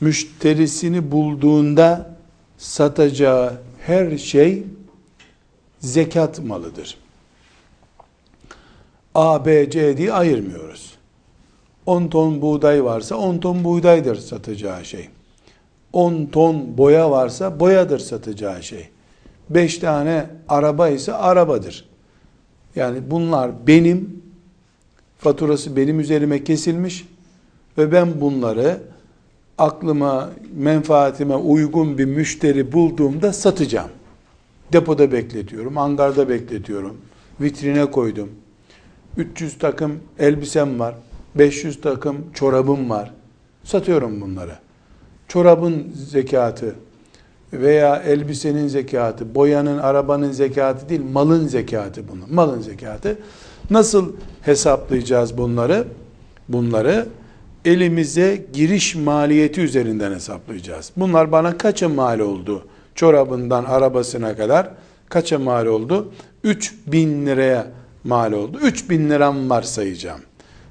müşterisini 0.00 1.10
bulduğunda 1.10 2.16
satacağı 2.58 3.52
her 3.86 4.18
şey 4.18 4.62
zekat 5.86 6.38
malıdır. 6.38 6.98
A, 9.14 9.46
B, 9.46 9.70
C 9.70 9.96
diye 9.96 10.12
ayırmıyoruz. 10.12 10.96
10 11.86 12.08
ton 12.08 12.42
buğday 12.42 12.84
varsa 12.84 13.16
10 13.16 13.38
ton 13.38 13.64
buğdaydır 13.64 14.16
satacağı 14.16 14.84
şey. 14.84 15.08
10 15.92 16.26
ton 16.26 16.78
boya 16.78 17.10
varsa 17.10 17.60
boyadır 17.60 17.98
satacağı 17.98 18.62
şey. 18.62 18.88
5 19.50 19.78
tane 19.78 20.26
araba 20.48 20.88
ise 20.88 21.12
arabadır. 21.12 21.88
Yani 22.76 23.10
bunlar 23.10 23.66
benim, 23.66 24.22
faturası 25.18 25.76
benim 25.76 26.00
üzerime 26.00 26.44
kesilmiş 26.44 27.06
ve 27.78 27.92
ben 27.92 28.20
bunları 28.20 28.80
aklıma, 29.58 30.30
menfaatime 30.54 31.36
uygun 31.36 31.98
bir 31.98 32.04
müşteri 32.04 32.72
bulduğumda 32.72 33.32
satacağım. 33.32 33.90
Depoda 34.72 35.12
bekletiyorum, 35.12 35.76
hangarda 35.76 36.28
bekletiyorum, 36.28 36.96
vitrine 37.40 37.90
koydum. 37.90 38.28
300 39.16 39.58
takım 39.58 40.00
elbisem 40.18 40.80
var, 40.80 40.94
500 41.34 41.80
takım 41.80 42.16
çorabım 42.34 42.90
var. 42.90 43.12
Satıyorum 43.64 44.20
bunları. 44.20 44.58
Çorabın 45.28 45.92
zekatı 45.94 46.74
veya 47.52 47.96
elbisenin 47.96 48.68
zekatı, 48.68 49.34
boyanın, 49.34 49.78
arabanın 49.78 50.32
zekatı 50.32 50.88
değil, 50.88 51.02
malın 51.12 51.46
zekatı 51.46 52.08
bunu. 52.08 52.22
Malın 52.30 52.60
zekatı. 52.60 53.18
Nasıl 53.70 54.12
hesaplayacağız 54.42 55.38
bunları? 55.38 55.84
Bunları 56.48 57.06
elimize 57.64 58.44
giriş 58.52 58.94
maliyeti 58.94 59.60
üzerinden 59.60 60.12
hesaplayacağız. 60.12 60.92
Bunlar 60.96 61.32
bana 61.32 61.58
kaça 61.58 61.88
mal 61.88 62.18
oldu? 62.18 62.66
Çorabından 62.96 63.64
arabasına 63.64 64.36
kadar 64.36 64.70
kaça 65.08 65.38
mal 65.38 65.66
oldu? 65.66 66.12
3 66.44 66.74
bin 66.86 67.26
liraya 67.26 67.66
mal 68.04 68.32
oldu. 68.32 68.58
3 68.62 68.90
bin 68.90 69.10
liram 69.10 69.50
var 69.50 69.62
sayacağım. 69.62 70.20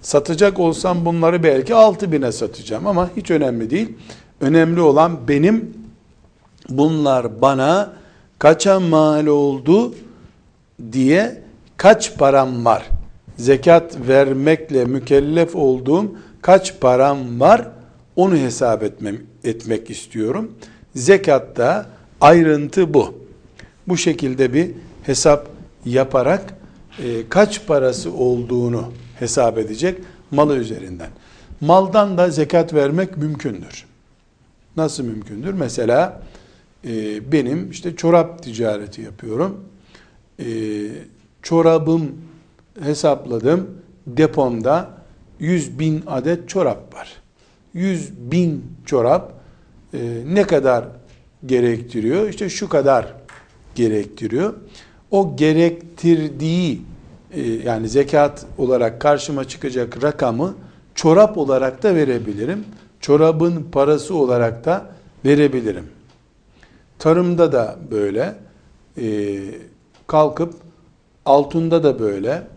Satacak 0.02 0.60
olsam 0.60 1.06
bunları 1.06 1.44
belki 1.44 1.76
6 1.76 2.12
bine 2.12 2.32
satacağım 2.32 2.88
ama 2.88 3.10
hiç 3.16 3.32
önemli 3.32 3.70
değil. 3.70 3.94
Önemli 4.42 4.82
olan 4.82 5.28
benim 5.28 5.74
bunlar 6.70 7.42
bana 7.42 7.94
kaça 8.40 8.80
mal 8.80 9.26
oldu 9.26 9.94
diye 10.92 11.42
kaç 11.78 12.18
param 12.18 12.66
var? 12.66 12.90
Zekat 13.38 13.98
vermekle 14.08 14.86
mükellef 14.86 15.56
olduğum 15.56 16.16
kaç 16.42 16.80
param 16.80 17.40
var? 17.40 17.68
Onu 18.16 18.36
hesap 18.36 18.84
etmem, 18.84 19.18
etmek 19.44 19.90
istiyorum. 19.90 20.52
Zekatta 20.96 21.95
ayrıntı 22.26 22.94
bu. 22.94 23.16
Bu 23.88 23.98
şekilde 23.98 24.54
bir 24.54 24.72
hesap 25.04 25.48
yaparak 25.86 26.54
e, 27.04 27.30
kaç 27.30 27.68
parası 27.68 28.14
olduğunu 28.14 28.94
hesap 29.20 29.58
edecek 29.58 30.00
malı 30.32 30.58
üzerinden. 30.58 31.10
Maldan 31.62 32.18
da 32.18 32.30
zekat 32.30 32.74
vermek 32.74 33.18
mümkündür. 33.18 33.86
Nasıl 34.78 35.04
mümkündür? 35.04 35.54
Mesela 35.54 36.22
e, 36.86 36.92
benim 37.32 37.72
işte 37.72 37.96
çorap 37.96 38.44
ticareti 38.44 39.02
yapıyorum. 39.02 39.66
E, 40.40 40.46
çorabım 41.42 42.12
hesapladım. 42.82 43.70
Depomda 44.08 44.90
100 45.40 45.80
bin 45.80 46.04
adet 46.08 46.50
çorap 46.50 46.96
var. 46.96 47.14
100 47.74 48.12
bin 48.32 48.64
çorap 48.86 49.34
e, 49.94 50.22
ne 50.28 50.44
kadar 50.44 50.86
gerektiriyor? 51.46 52.30
İşte 52.30 52.50
şu 52.50 52.70
kadar 52.70 53.14
gerektiriyor. 53.76 54.54
O 55.12 55.36
gerektirdiği 55.36 56.82
e, 57.32 57.42
yani 57.42 57.90
zekat 57.90 58.46
olarak 58.58 59.02
karşıma 59.02 59.48
çıkacak 59.48 60.04
rakamı 60.04 60.56
çorap 60.96 61.38
olarak 61.38 61.84
da 61.84 61.96
verebilirim. 61.96 62.66
Çorabın 63.00 63.68
parası 63.72 64.16
olarak 64.16 64.66
da 64.66 64.86
verebilirim. 65.26 65.86
Tarımda 67.00 67.52
da 67.52 67.76
böyle. 67.92 68.36
E, 68.98 69.38
kalkıp 70.08 70.54
altında 71.26 71.84
da 71.84 72.00
böyle. 72.00 72.48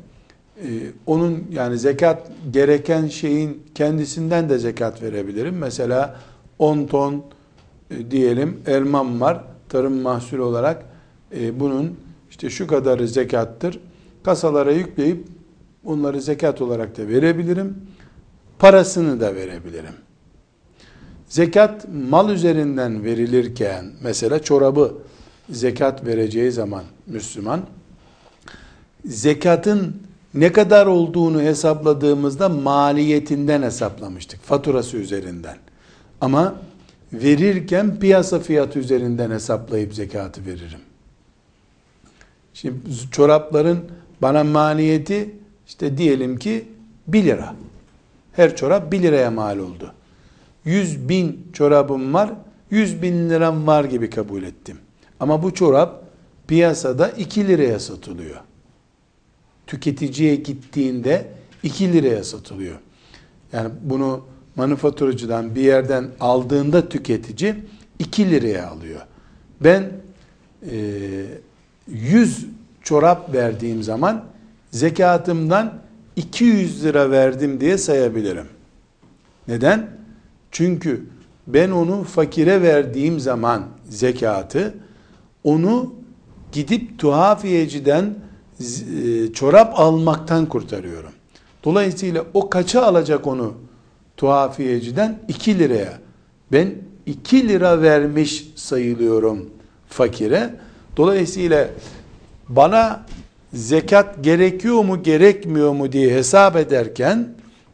E, 0.63 0.69
onun 1.07 1.45
yani 1.53 1.79
zekat 1.79 2.31
gereken 2.51 3.07
şeyin 3.07 3.63
kendisinden 3.75 4.49
de 4.49 4.59
zekat 4.59 5.03
verebilirim. 5.03 5.59
Mesela 5.59 6.17
10 6.59 6.87
ton 6.87 7.25
e, 7.91 8.11
diyelim 8.11 8.61
elmam 8.67 9.21
var 9.21 9.45
tarım 9.69 10.01
mahsulü 10.01 10.41
olarak. 10.41 10.85
E, 11.37 11.61
bunun 11.61 11.97
işte 12.31 12.51
şu 12.51 12.67
kadarı 12.67 13.09
zekattır 13.09 13.81
kasalara 14.25 14.73
yükleyip 14.73 15.27
onları 15.85 16.21
zekat 16.21 16.63
olarak 16.63 16.99
da 16.99 17.09
verebilirim. 17.09 17.77
Parasını 18.59 19.21
da 19.21 19.35
verebilirim. 19.35 19.95
Zekat 21.29 21.87
mal 22.11 22.31
üzerinden 22.31 23.05
verilirken 23.05 23.93
mesela 24.03 24.43
çorabı 24.43 24.95
zekat 25.51 26.07
vereceği 26.07 26.53
zaman 26.53 26.85
Müslüman 27.07 27.61
zekatın 29.05 29.97
ne 30.35 30.53
kadar 30.53 30.87
olduğunu 30.87 31.41
hesapladığımızda 31.41 32.49
maliyetinden 32.49 33.63
hesaplamıştık. 33.63 34.43
Faturası 34.43 34.97
üzerinden. 34.97 35.57
Ama 36.21 36.55
verirken 37.13 38.01
piyasa 38.01 38.41
fiyatı 38.41 38.79
üzerinden 38.79 39.31
hesaplayıp 39.31 39.95
zekatı 39.95 40.47
veririm. 40.47 40.81
Şimdi 42.55 42.79
çorapların 43.11 43.85
bana 44.23 44.45
maliyeti 44.45 45.31
işte 45.67 45.99
diyelim 45.99 46.39
ki 46.39 46.69
1 47.07 47.25
lira. 47.25 47.55
Her 48.33 48.57
çorap 48.57 48.93
1 48.93 49.03
liraya 49.03 49.31
mal 49.31 49.59
oldu. 49.59 49.95
100 50.65 51.09
bin 51.09 51.51
çorabım 51.53 52.15
var, 52.15 52.31
100 52.71 53.03
bin 53.03 53.31
liram 53.31 53.67
var 53.67 53.85
gibi 53.85 54.11
kabul 54.11 54.43
ettim. 54.43 54.79
Ama 55.21 55.43
bu 55.43 55.55
çorap 55.55 56.03
piyasada 56.49 57.09
2 57.09 57.49
liraya 57.49 57.81
satılıyor. 57.81 58.37
Tüketiciye 59.67 60.37
gittiğinde 60.37 61.27
2 61.63 61.93
liraya 61.93 62.25
satılıyor. 62.25 62.77
Yani 63.53 63.71
bunu 63.83 64.25
manifaturacıdan 64.59 65.55
bir 65.55 65.61
yerden 65.61 66.09
aldığında 66.21 66.89
tüketici 66.89 67.55
2 67.99 68.31
liraya 68.31 68.69
alıyor. 68.69 69.01
Ben 69.61 69.91
e, 70.71 70.77
100 71.89 72.47
çorap 72.83 73.35
verdiğim 73.35 73.83
zaman 73.83 74.25
zekatımdan 74.71 75.75
200 76.17 76.85
lira 76.85 77.11
verdim 77.11 77.61
diye 77.61 77.79
sayabilirim. 77.79 78.47
Neden? 79.49 79.91
Çünkü 80.51 81.07
ben 81.47 81.71
onu 81.71 82.05
fakire 82.05 82.63
verdiğim 82.63 83.21
zaman 83.21 83.63
zekatı 83.89 84.75
onu 85.45 85.95
gidip 86.53 86.99
tuhafiyeciden 86.99 88.15
e, 88.61 89.33
çorap 89.33 89.81
almaktan 89.81 90.47
kurtarıyorum. 90.47 91.13
Dolayısıyla 91.65 92.25
o 92.35 92.51
kaça 92.51 92.83
alacak 92.83 93.27
onu 93.27 93.55
tuhafiyeciden? 94.19 95.19
2 95.29 95.59
liraya. 95.59 95.99
Ben 96.53 96.75
2 97.07 97.49
lira 97.49 97.83
vermiş 97.83 98.47
sayılıyorum 98.57 99.51
fakire. 99.89 100.51
Dolayısıyla 100.97 101.69
bana 102.49 103.07
zekat 103.53 104.25
gerekiyor 104.25 104.85
mu 104.85 105.03
gerekmiyor 105.03 105.73
mu 105.73 105.93
diye 105.93 106.15
hesap 106.15 106.57
ederken 106.57 107.29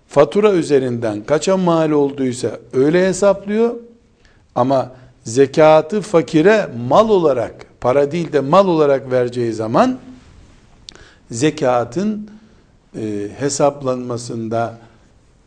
fatura 0.09 0.53
üzerinden 0.53 1.25
kaça 1.25 1.57
mal 1.57 1.91
olduysa 1.91 2.59
öyle 2.73 3.09
hesaplıyor. 3.09 3.75
Ama 4.55 4.93
zekatı 5.25 6.01
fakire 6.01 6.69
mal 6.89 7.09
olarak, 7.09 7.67
para 7.81 8.13
değil 8.13 8.33
de 8.33 8.41
mal 8.41 8.69
olarak 8.69 9.11
vereceği 9.11 9.53
zaman 9.53 9.99
zekatın 11.31 12.31
e, 12.97 13.29
hesaplanmasında 13.39 14.79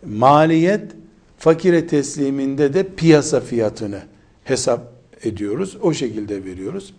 maliyet 0.08 0.92
fakire 1.38 1.88
tesliminde 1.88 2.74
de 2.74 2.88
piyasa 2.96 3.40
fiyatını 3.40 4.00
hesap 4.44 4.82
ediyoruz. 5.24 5.78
O 5.82 5.94
şekilde 5.94 6.46
veriyoruz. 6.46 6.94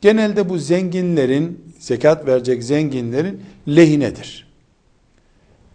Genelde 0.00 0.48
bu 0.48 0.58
zenginlerin, 0.58 1.60
zekat 1.78 2.26
verecek 2.26 2.64
zenginlerin 2.64 3.40
lehinedir. 3.68 4.52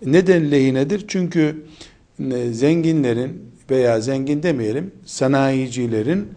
Neden 0.05 0.51
lehinedir? 0.51 1.05
Çünkü 1.07 1.65
e, 2.31 2.51
zenginlerin 2.51 3.51
veya 3.69 4.01
zengin 4.01 4.43
demeyelim, 4.43 4.91
sanayicilerin 5.05 6.27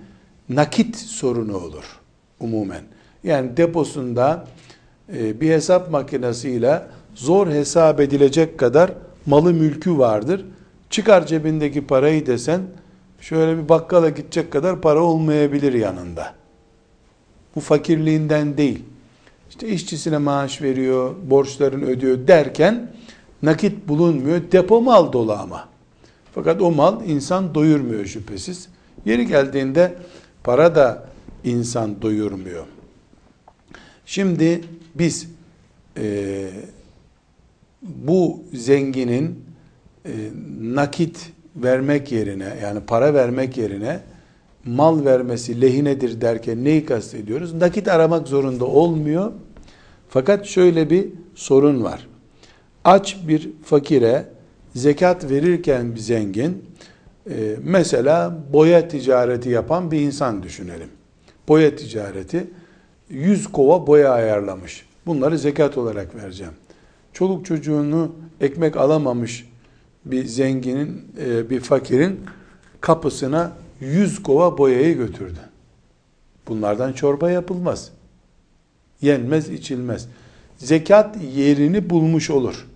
nakit 0.49 0.97
sorunu 0.97 1.57
olur 1.57 2.01
umumen. 2.41 2.83
Yani 3.25 3.57
deposunda 3.57 4.49
e, 5.17 5.41
bir 5.41 5.51
hesap 5.51 5.91
makinesiyle 5.91 6.83
zor 7.15 7.47
hesap 7.49 8.01
edilecek 8.01 8.59
kadar 8.59 8.93
malı 9.27 9.55
mülkü 9.55 9.99
vardır. 9.99 10.47
Çıkar 10.91 11.27
cebindeki 11.27 11.87
parayı 11.87 12.27
desen 12.27 12.61
şöyle 13.21 13.63
bir 13.63 13.69
bakkala 13.69 14.09
gidecek 14.09 14.53
kadar 14.53 14.81
para 14.81 15.03
olmayabilir 15.03 15.73
yanında. 15.73 16.35
Bu 17.57 17.61
fakirliğinden 17.61 18.57
değil. 18.57 18.85
İşte 19.51 19.69
işçisine 19.69 20.19
maaş 20.19 20.63
veriyor, 20.63 21.15
borçlarını 21.25 21.85
ödüyor 21.85 22.27
derken 22.27 22.91
nakit 23.43 23.89
bulunmuyor. 23.89 24.41
Depo 24.53 24.81
mal 24.81 25.13
dolu 25.13 25.33
ama. 25.33 25.69
Fakat 26.35 26.63
o 26.63 26.71
mal 26.71 27.05
insan 27.07 27.55
doyurmuyor 27.55 28.07
şüphesiz. 28.07 28.69
Yeri 29.05 29.27
geldiğinde 29.27 29.95
para 30.45 30.75
da 30.75 31.07
insan 31.45 32.03
doyurmuyor. 32.03 32.65
Şimdi 34.07 34.61
biz 34.95 35.29
e, 35.97 36.51
bu 37.83 38.43
zenginin 38.53 39.45
e, 40.07 40.13
nakit 40.61 41.33
vermek 41.57 42.13
yerine 42.13 42.57
yani 42.63 42.81
para 42.81 43.15
vermek 43.15 43.57
yerine 43.57 44.01
mal 44.65 45.05
vermesi 45.05 45.61
lehinedir 45.61 46.21
derken 46.21 46.65
neyi 46.65 46.85
kastediyoruz? 46.85 47.55
Nakit 47.55 47.89
aramak 47.89 48.29
zorunda 48.29 48.65
olmuyor. 48.65 49.33
Fakat 50.09 50.47
şöyle 50.47 50.91
bir 50.91 51.09
sorun 51.35 51.85
var. 51.85 52.07
Aç 52.85 53.17
bir 53.29 53.51
fakire 53.65 54.25
zekat 54.75 55.31
verirken 55.31 55.95
bir 55.95 56.01
zengin 56.01 56.65
e, 57.31 57.57
mesela 57.63 58.39
boya 58.53 58.89
ticareti 58.89 59.49
yapan 59.49 59.91
bir 59.91 60.01
insan 60.01 60.43
düşünelim. 60.43 60.89
Boya 61.49 61.77
ticareti 61.77 62.47
100 63.09 63.47
kova 63.47 63.87
boya 63.87 64.13
ayarlamış. 64.13 64.87
Bunları 65.07 65.39
zekat 65.39 65.79
olarak 65.79 66.15
vereceğim. 66.15 66.53
Çoluk 67.13 67.47
çocuğunu 67.47 68.13
ekmek 68.41 68.77
alamamış 68.77 69.49
bir 70.05 70.25
zenginin, 70.25 71.07
e, 71.19 71.51
bir 71.51 71.61
fakirin 71.61 72.21
kapısına 72.81 73.53
100 73.81 74.23
kova 74.23 74.59
boyayı 74.59 74.97
götürdü. 74.97 75.41
Bunlardan 76.49 76.93
çorba 76.93 77.31
yapılmaz. 77.31 77.91
Yenmez, 79.01 79.49
içilmez. 79.49 80.09
Zekat 80.59 81.17
yerini 81.35 81.91
bulmuş 81.91 82.31
olur. 82.31 82.67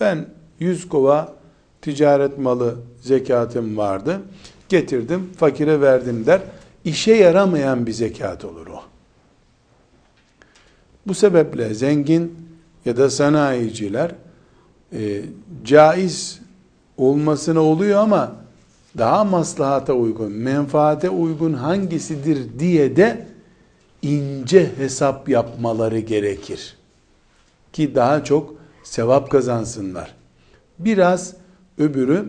Ben 0.00 0.26
100 0.60 0.88
kova 0.88 1.34
ticaret 1.82 2.38
malı 2.38 2.76
zekatım 3.00 3.76
vardı. 3.76 4.20
Getirdim, 4.68 5.30
fakire 5.36 5.80
verdim 5.80 6.26
der. 6.26 6.40
İşe 6.84 7.14
yaramayan 7.14 7.86
bir 7.86 7.92
zekat 7.92 8.44
olur 8.44 8.66
o. 8.66 8.82
Bu 11.06 11.14
sebeple 11.14 11.74
zengin 11.74 12.45
ya 12.86 12.96
da 12.96 13.10
sanayiciler 13.10 14.10
e, 14.92 15.22
caiz 15.64 16.40
olmasına 16.96 17.60
oluyor 17.60 17.98
ama 18.00 18.32
daha 18.98 19.24
maslahata 19.24 19.92
uygun, 19.92 20.32
menfaate 20.32 21.10
uygun 21.10 21.52
hangisidir 21.52 22.58
diye 22.58 22.96
de 22.96 23.26
ince 24.02 24.70
hesap 24.76 25.28
yapmaları 25.28 25.98
gerekir. 25.98 26.76
Ki 27.72 27.94
daha 27.94 28.24
çok 28.24 28.54
sevap 28.84 29.30
kazansınlar. 29.30 30.14
Biraz 30.78 31.34
öbürü 31.78 32.24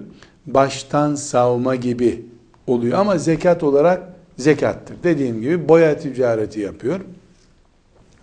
baştan 0.45 1.16
savma 1.16 1.76
gibi 1.76 2.26
oluyor 2.68 2.99
ama 2.99 3.18
zekat 3.18 3.64
olarak 3.64 4.03
zekattır. 4.38 4.95
Dediğim 5.03 5.41
gibi 5.41 5.70
boya 5.70 5.97
ticareti 5.97 6.60
yapıyor. 6.60 6.99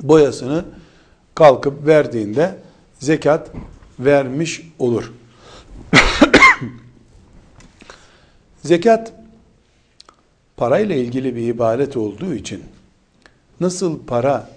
Boyasını 0.03 0.65
kalkıp 1.35 1.87
verdiğinde 1.87 2.55
zekat 2.99 3.51
vermiş 3.99 4.73
olur. 4.79 5.13
zekat 8.63 9.13
parayla 10.57 10.97
ilgili 10.97 11.37
bir 11.37 11.47
ibadet 11.47 11.97
olduğu 11.97 12.35
için 12.35 12.63
nasıl 13.61 14.07
para 14.07 14.51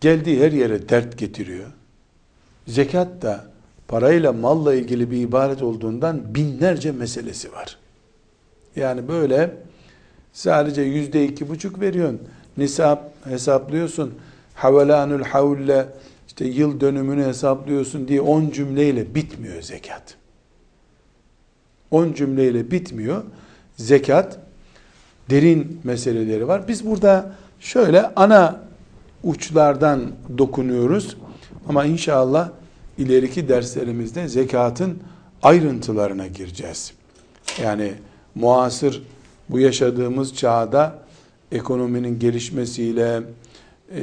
geldiği 0.00 0.40
her 0.40 0.52
yere 0.52 0.88
dert 0.88 1.18
getiriyor. 1.18 1.66
Zekat 2.66 3.22
da 3.22 3.44
parayla 3.88 4.32
malla 4.32 4.74
ilgili 4.74 5.10
bir 5.10 5.20
ibaret 5.20 5.62
olduğundan 5.62 6.34
binlerce 6.34 6.92
meselesi 6.92 7.52
var. 7.52 7.78
Yani 8.76 9.08
böyle 9.08 9.56
sadece 10.32 10.82
yüzde 10.82 11.24
iki 11.24 11.48
buçuk 11.48 11.80
veriyorsun. 11.80 12.20
Nisap 12.56 13.12
hesaplıyorsun. 13.24 14.14
Havalanül 14.56 15.22
havle 15.22 15.86
işte 16.26 16.44
yıl 16.44 16.80
dönümünü 16.80 17.24
hesaplıyorsun 17.24 18.08
diye 18.08 18.20
on 18.20 18.50
cümleyle 18.50 19.14
bitmiyor 19.14 19.62
zekat. 19.62 20.14
On 21.90 22.12
cümleyle 22.12 22.70
bitmiyor. 22.70 23.22
Zekat 23.76 24.38
derin 25.30 25.80
meseleleri 25.84 26.48
var. 26.48 26.68
Biz 26.68 26.86
burada 26.86 27.32
şöyle 27.60 28.14
ana 28.16 28.60
uçlardan 29.24 30.10
dokunuyoruz. 30.38 31.16
Ama 31.68 31.84
inşallah 31.84 32.50
ileriki 32.98 33.48
derslerimizde 33.48 34.28
zekatın 34.28 34.98
ayrıntılarına 35.42 36.26
gireceğiz. 36.26 36.92
Yani 37.62 37.92
muasır 38.34 39.02
bu 39.48 39.58
yaşadığımız 39.58 40.34
çağda 40.34 40.98
ekonominin 41.52 42.18
gelişmesiyle, 42.18 43.22
e, 43.94 44.02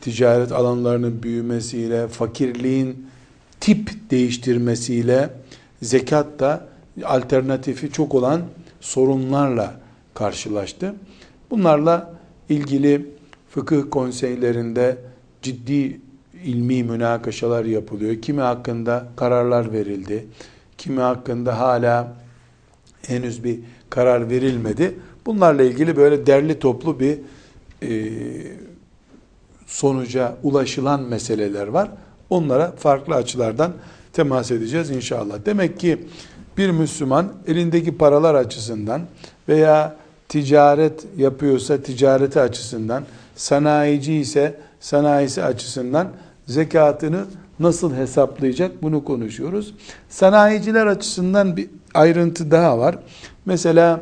ticaret 0.00 0.52
alanlarının 0.52 1.22
büyümesiyle, 1.22 2.08
fakirliğin 2.08 3.06
tip 3.60 4.10
değiştirmesiyle 4.10 5.30
zekat 5.82 6.38
da 6.38 6.68
alternatifi 7.04 7.92
çok 7.92 8.14
olan 8.14 8.42
sorunlarla 8.80 9.74
karşılaştı. 10.14 10.94
Bunlarla 11.50 12.14
ilgili 12.48 13.06
fıkıh 13.50 13.90
konseylerinde 13.90 14.98
ciddi 15.42 16.00
ilmi 16.44 16.82
münakaşalar 16.82 17.64
yapılıyor. 17.64 18.22
Kimi 18.22 18.40
hakkında 18.40 19.08
kararlar 19.16 19.72
verildi. 19.72 20.26
Kimi 20.78 21.00
hakkında 21.00 21.58
hala 21.58 22.16
henüz 23.02 23.44
bir 23.44 23.58
karar 23.90 24.30
verilmedi. 24.30 24.94
Bunlarla 25.26 25.62
ilgili 25.62 25.96
böyle 25.96 26.26
derli 26.26 26.58
toplu 26.58 27.00
bir 27.00 27.18
e, 27.82 28.12
sonuca 29.76 30.36
ulaşılan 30.42 31.00
meseleler 31.02 31.66
var. 31.66 31.88
Onlara 32.30 32.72
farklı 32.72 33.14
açılardan 33.14 33.72
temas 34.12 34.50
edeceğiz 34.50 34.90
inşallah. 34.90 35.34
Demek 35.46 35.80
ki 35.80 36.06
bir 36.58 36.70
Müslüman 36.70 37.32
elindeki 37.46 37.98
paralar 37.98 38.34
açısından 38.34 39.02
veya 39.48 39.96
ticaret 40.28 41.06
yapıyorsa 41.16 41.82
ticareti 41.82 42.40
açısından, 42.40 43.04
sanayici 43.36 44.14
ise 44.14 44.60
sanayisi 44.80 45.44
açısından 45.44 46.08
zekatını 46.46 47.24
nasıl 47.60 47.94
hesaplayacak 47.94 48.82
bunu 48.82 49.04
konuşuyoruz. 49.04 49.74
Sanayiciler 50.08 50.86
açısından 50.86 51.56
bir 51.56 51.68
ayrıntı 51.94 52.50
daha 52.50 52.78
var. 52.78 52.98
Mesela 53.46 54.00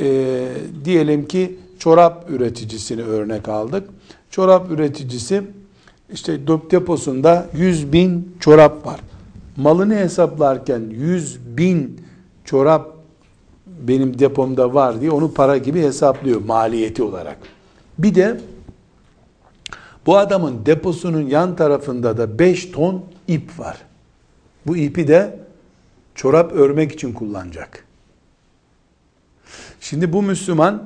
e, 0.00 0.46
diyelim 0.84 1.28
ki 1.28 1.58
çorap 1.78 2.30
üreticisini 2.30 3.02
örnek 3.02 3.48
aldık. 3.48 3.88
Çorap 4.30 4.70
üreticisi 4.70 5.42
işte 6.12 6.46
deposunda 6.46 7.46
100 7.54 7.92
bin 7.92 8.36
çorap 8.40 8.86
var. 8.86 9.00
Malını 9.56 9.94
hesaplarken 9.94 10.82
100 10.90 11.38
bin 11.56 12.00
çorap 12.44 12.94
benim 13.66 14.18
depomda 14.18 14.74
var 14.74 15.00
diye 15.00 15.10
onu 15.10 15.34
para 15.34 15.56
gibi 15.56 15.82
hesaplıyor 15.82 16.40
maliyeti 16.40 17.02
olarak. 17.02 17.36
Bir 17.98 18.14
de 18.14 18.40
bu 20.06 20.16
adamın 20.16 20.66
deposunun 20.66 21.26
yan 21.26 21.56
tarafında 21.56 22.18
da 22.18 22.38
5 22.38 22.70
ton 22.70 23.04
ip 23.28 23.58
var. 23.58 23.78
Bu 24.66 24.76
ipi 24.76 25.08
de 25.08 25.40
çorap 26.14 26.52
örmek 26.52 26.92
için 26.92 27.12
kullanacak. 27.12 27.84
Şimdi 29.80 30.12
bu 30.12 30.22
Müslüman 30.22 30.84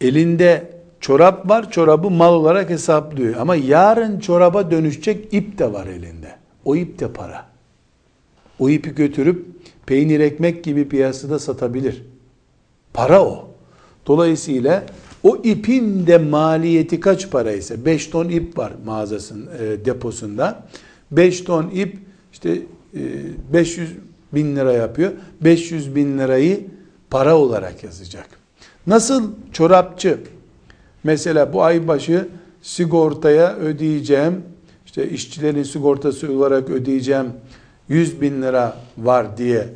elinde 0.00 0.73
çorap 1.04 1.48
var, 1.48 1.70
çorabı 1.70 2.10
mal 2.10 2.34
olarak 2.34 2.70
hesaplıyor. 2.70 3.34
Ama 3.36 3.56
yarın 3.56 4.20
çoraba 4.20 4.70
dönüşecek 4.70 5.34
ip 5.34 5.58
de 5.58 5.72
var 5.72 5.86
elinde. 5.86 6.34
O 6.64 6.76
ip 6.76 6.98
de 6.98 7.12
para. 7.12 7.46
O 8.58 8.68
ipi 8.68 8.94
götürüp 8.94 9.46
peynir 9.86 10.20
ekmek 10.20 10.64
gibi 10.64 10.88
piyasada 10.88 11.38
satabilir. 11.38 12.02
Para 12.94 13.24
o. 13.24 13.50
Dolayısıyla 14.06 14.84
o 15.22 15.36
ipin 15.36 16.06
de 16.06 16.18
maliyeti 16.18 17.00
kaç 17.00 17.30
para 17.30 17.52
ise 17.52 17.84
5 17.84 18.06
ton 18.06 18.28
ip 18.28 18.58
var 18.58 18.72
mağazasının 18.84 19.50
e, 19.58 19.84
deposunda. 19.84 20.66
5 21.10 21.40
ton 21.40 21.70
ip 21.70 21.98
işte 22.32 22.62
e, 22.94 23.00
500 23.52 23.90
bin 24.32 24.56
lira 24.56 24.72
yapıyor. 24.72 25.12
500 25.40 25.96
bin 25.96 26.18
lirayı 26.18 26.66
para 27.10 27.36
olarak 27.36 27.84
yazacak. 27.84 28.28
Nasıl 28.86 29.32
çorapçı 29.52 30.18
mesela 31.04 31.52
bu 31.52 31.62
ay 31.62 31.88
başı 31.88 32.28
sigortaya 32.62 33.56
ödeyeceğim 33.56 34.42
işte 34.86 35.10
işçilerin 35.10 35.62
sigortası 35.62 36.32
olarak 36.32 36.70
ödeyeceğim 36.70 37.26
100 37.88 38.20
bin 38.20 38.42
lira 38.42 38.76
var 38.98 39.36
diye 39.36 39.68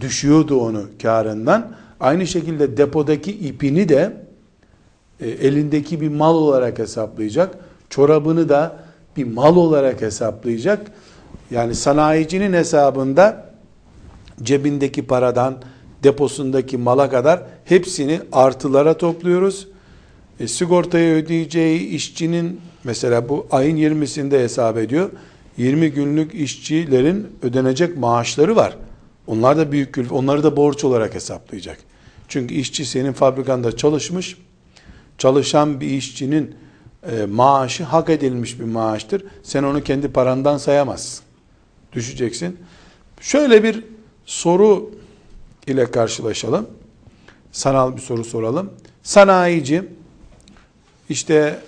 düşüyordu 0.00 0.60
onu 0.60 0.84
karından. 1.02 1.70
Aynı 2.00 2.26
şekilde 2.26 2.76
depodaki 2.76 3.32
ipini 3.32 3.88
de 3.88 4.16
e, 5.20 5.28
elindeki 5.28 6.00
bir 6.00 6.08
mal 6.08 6.34
olarak 6.34 6.78
hesaplayacak. 6.78 7.58
Çorabını 7.90 8.48
da 8.48 8.76
bir 9.16 9.24
mal 9.24 9.56
olarak 9.56 10.02
hesaplayacak. 10.02 10.86
Yani 11.50 11.74
sanayicinin 11.74 12.52
hesabında 12.52 13.52
cebindeki 14.42 15.06
paradan 15.06 15.54
deposundaki 16.02 16.78
mala 16.78 17.10
kadar 17.10 17.42
hepsini 17.64 18.20
artılara 18.32 18.94
topluyoruz. 18.94 19.68
E, 20.40 20.48
sigortaya 20.48 21.14
ödeyeceği 21.14 21.88
işçinin 21.88 22.60
mesela 22.84 23.28
bu 23.28 23.46
ayın 23.50 23.76
20'sinde 23.76 24.42
hesap 24.42 24.78
ediyor. 24.78 25.10
20 25.56 25.90
günlük 25.90 26.34
işçilerin 26.34 27.26
ödenecek 27.42 27.96
maaşları 27.96 28.56
var. 28.56 28.76
Onlar 29.26 29.56
da 29.56 29.72
büyük 29.72 29.94
külf, 29.94 30.12
onları 30.12 30.42
da 30.42 30.56
borç 30.56 30.84
olarak 30.84 31.14
hesaplayacak. 31.14 31.78
Çünkü 32.28 32.54
işçi 32.54 32.84
senin 32.84 33.12
fabrikanda 33.12 33.76
çalışmış, 33.76 34.36
çalışan 35.18 35.80
bir 35.80 35.86
işçinin 35.86 36.54
e, 37.10 37.26
maaşı 37.26 37.84
hak 37.84 38.10
edilmiş 38.10 38.60
bir 38.60 38.64
maaştır. 38.64 39.24
Sen 39.42 39.62
onu 39.62 39.82
kendi 39.82 40.08
parandan 40.08 40.58
sayamazsın. 40.58 41.24
Düşeceksin. 41.92 42.58
Şöyle 43.20 43.62
bir 43.62 43.84
soru 44.26 44.90
ile 45.66 45.90
karşılaşalım. 45.90 46.66
Sanal 47.52 47.96
bir 47.96 48.00
soru 48.00 48.24
soralım. 48.24 48.70
Sanayici 49.02 49.84
işte 51.12 51.58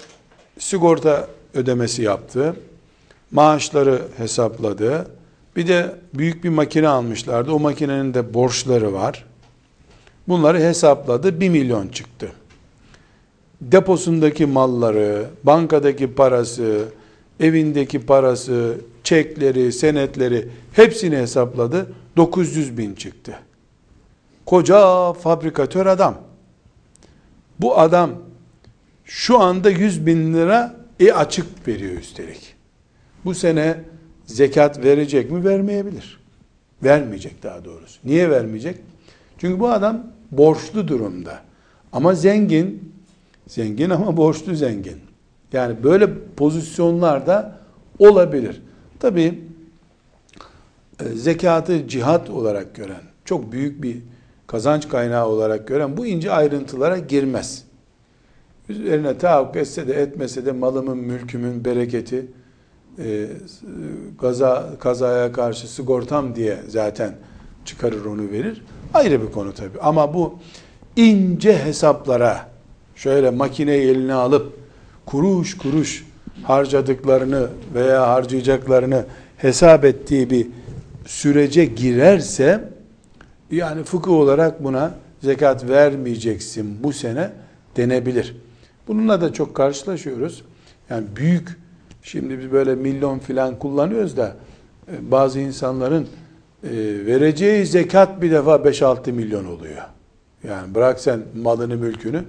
sigorta 0.58 1.28
ödemesi 1.54 2.02
yaptı. 2.02 2.56
Maaşları 3.30 4.02
hesapladı. 4.16 5.10
Bir 5.56 5.68
de 5.68 5.94
büyük 6.14 6.44
bir 6.44 6.48
makine 6.48 6.88
almışlardı. 6.88 7.52
O 7.52 7.58
makinenin 7.58 8.14
de 8.14 8.34
borçları 8.34 8.92
var. 8.92 9.24
Bunları 10.28 10.58
hesapladı. 10.58 11.40
1 11.40 11.48
milyon 11.48 11.88
çıktı. 11.88 12.32
Deposundaki 13.60 14.46
malları, 14.46 15.26
bankadaki 15.44 16.14
parası, 16.14 16.84
evindeki 17.40 18.06
parası, 18.06 18.80
çekleri, 19.04 19.72
senetleri 19.72 20.48
hepsini 20.72 21.16
hesapladı. 21.16 21.86
900 22.16 22.78
bin 22.78 22.94
çıktı. 22.94 23.34
Koca 24.46 25.12
fabrikatör 25.12 25.86
adam. 25.86 26.14
Bu 27.60 27.78
adam 27.78 28.10
şu 29.04 29.38
anda 29.38 29.70
100 29.70 30.06
bin 30.06 30.34
lira 30.34 30.76
e 31.00 31.12
açık 31.12 31.68
veriyor 31.68 31.92
üstelik. 31.92 32.54
Bu 33.24 33.34
sene 33.34 33.80
zekat 34.26 34.84
verecek 34.84 35.30
mi? 35.30 35.44
Vermeyebilir. 35.44 36.20
Vermeyecek 36.82 37.42
daha 37.42 37.64
doğrusu. 37.64 38.00
Niye 38.04 38.30
vermeyecek? 38.30 38.78
Çünkü 39.38 39.60
bu 39.60 39.68
adam 39.68 40.06
borçlu 40.30 40.88
durumda. 40.88 41.40
Ama 41.92 42.14
zengin, 42.14 42.92
zengin 43.46 43.90
ama 43.90 44.16
borçlu 44.16 44.54
zengin. 44.54 45.00
Yani 45.52 45.84
böyle 45.84 46.08
pozisyonlarda 46.36 47.58
olabilir. 47.98 48.62
Tabi 49.00 49.40
e, 51.00 51.04
zekatı 51.04 51.88
cihat 51.88 52.30
olarak 52.30 52.74
gören, 52.74 53.02
çok 53.24 53.52
büyük 53.52 53.82
bir 53.82 53.96
kazanç 54.46 54.88
kaynağı 54.88 55.28
olarak 55.28 55.68
gören 55.68 55.96
bu 55.96 56.06
ince 56.06 56.32
ayrıntılara 56.32 56.98
girmez. 56.98 57.63
Üzerine 58.68 59.18
tahakkuk 59.18 59.56
etse 59.56 59.88
de 59.88 59.94
etmese 59.94 60.46
de 60.46 60.52
malımın, 60.52 60.98
mülkümün 60.98 61.64
bereketi, 61.64 62.26
e, 62.98 63.26
kaza, 64.20 64.70
kazaya 64.78 65.32
karşı 65.32 65.74
sigortam 65.74 66.34
diye 66.34 66.58
zaten 66.68 67.14
çıkarır 67.64 68.04
onu 68.04 68.30
verir. 68.30 68.64
Ayrı 68.94 69.22
bir 69.22 69.32
konu 69.32 69.54
tabi. 69.54 69.80
Ama 69.80 70.14
bu 70.14 70.38
ince 70.96 71.58
hesaplara 71.58 72.48
şöyle 72.94 73.30
makineyi 73.30 73.90
eline 73.90 74.14
alıp 74.14 74.52
kuruş 75.06 75.58
kuruş 75.58 76.06
harcadıklarını 76.42 77.48
veya 77.74 78.08
harcayacaklarını 78.08 79.04
hesap 79.36 79.84
ettiği 79.84 80.30
bir 80.30 80.46
sürece 81.06 81.64
girerse 81.64 82.68
yani 83.50 83.84
fıkıh 83.84 84.12
olarak 84.12 84.64
buna 84.64 84.94
zekat 85.22 85.68
vermeyeceksin 85.68 86.82
bu 86.82 86.92
sene 86.92 87.30
denebilir. 87.76 88.43
Bununla 88.88 89.20
da 89.20 89.32
çok 89.32 89.54
karşılaşıyoruz. 89.54 90.42
Yani 90.90 91.06
büyük 91.16 91.48
şimdi 92.02 92.38
biz 92.38 92.52
böyle 92.52 92.74
milyon 92.74 93.18
filan 93.18 93.58
kullanıyoruz 93.58 94.16
da 94.16 94.36
e, 94.92 95.10
bazı 95.10 95.40
insanların 95.40 96.08
e, 96.64 96.70
vereceği 97.06 97.66
zekat 97.66 98.22
bir 98.22 98.30
defa 98.30 98.56
5-6 98.56 99.12
milyon 99.12 99.44
oluyor. 99.44 99.82
Yani 100.48 100.74
bırak 100.74 101.00
sen 101.00 101.20
malını 101.42 101.76
mülkünü 101.76 102.24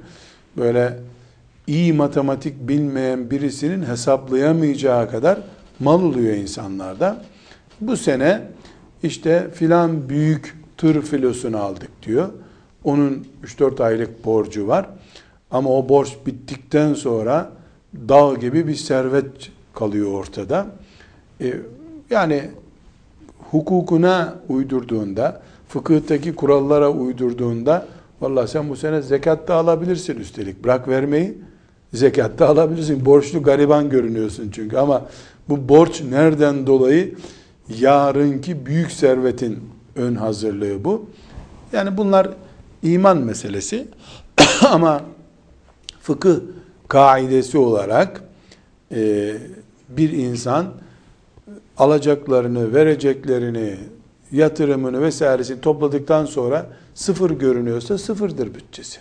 böyle 0.58 1.00
iyi 1.68 1.94
matematik 1.94 2.68
bilmeyen 2.68 3.32
birisinin 3.32 3.86
hesaplayamayacağı 3.86 5.12
kadar 5.12 5.40
mal 5.80 6.04
oluyor 6.04 6.36
insanlarda. 6.36 7.26
Bu 7.82 7.98
sene 7.98 8.42
işte 9.04 9.48
filan 9.54 10.10
büyük 10.10 10.56
tır 10.78 11.02
filosunu 11.02 11.58
aldık 11.58 11.90
diyor. 12.04 12.30
Onun 12.84 13.28
3-4 13.44 13.84
aylık 13.84 14.26
borcu 14.26 14.68
var. 14.68 14.90
Ama 15.52 15.70
o 15.70 15.90
borç 15.90 16.16
bittikten 16.26 16.94
sonra 16.94 17.52
dağ 18.10 18.34
gibi 18.34 18.68
bir 18.68 18.76
servet 18.76 19.52
kalıyor 19.74 20.12
ortada. 20.12 20.68
Ee, 21.42 21.54
yani 22.10 22.50
hukukuna 23.52 24.36
uydurduğunda, 24.50 25.42
fıkıhtaki 25.70 26.36
kurallara 26.36 26.90
uydurduğunda, 26.90 27.88
vallahi 28.22 28.48
sen 28.48 28.70
bu 28.70 28.76
sene 28.76 29.02
zekat 29.02 29.48
da 29.48 29.56
alabilirsin 29.56 30.20
üstelik. 30.20 30.64
Bırak 30.64 30.88
vermeyi, 30.88 31.38
zekat 31.94 32.40
da 32.40 32.48
alabilirsin. 32.48 33.06
Borçlu 33.06 33.44
gariban 33.44 33.90
görünüyorsun 33.90 34.52
çünkü. 34.52 34.78
Ama 34.78 35.06
bu 35.50 35.70
borç 35.70 36.02
nereden 36.02 36.68
dolayı? 36.68 37.16
Yarınki 37.80 38.66
büyük 38.66 38.92
servetin 38.92 39.60
ön 39.96 40.16
hazırlığı 40.16 40.84
bu. 40.84 41.06
Yani 41.74 41.98
bunlar 41.98 42.30
iman 42.84 43.18
meselesi. 43.18 43.88
Ama 44.70 45.02
fıkıh 46.06 46.36
kaidesi 46.88 47.58
olarak 47.58 48.24
e, 48.92 49.34
bir 49.90 50.12
insan 50.12 50.74
alacaklarını, 51.78 52.74
vereceklerini, 52.74 53.78
yatırımını 54.32 55.02
vesairesini 55.02 55.62
topladıktan 55.62 56.26
sonra 56.26 56.70
sıfır 56.96 57.32
görünüyorsa 57.32 57.98
sıfırdır 57.98 58.56
bütçesi. 58.56 59.00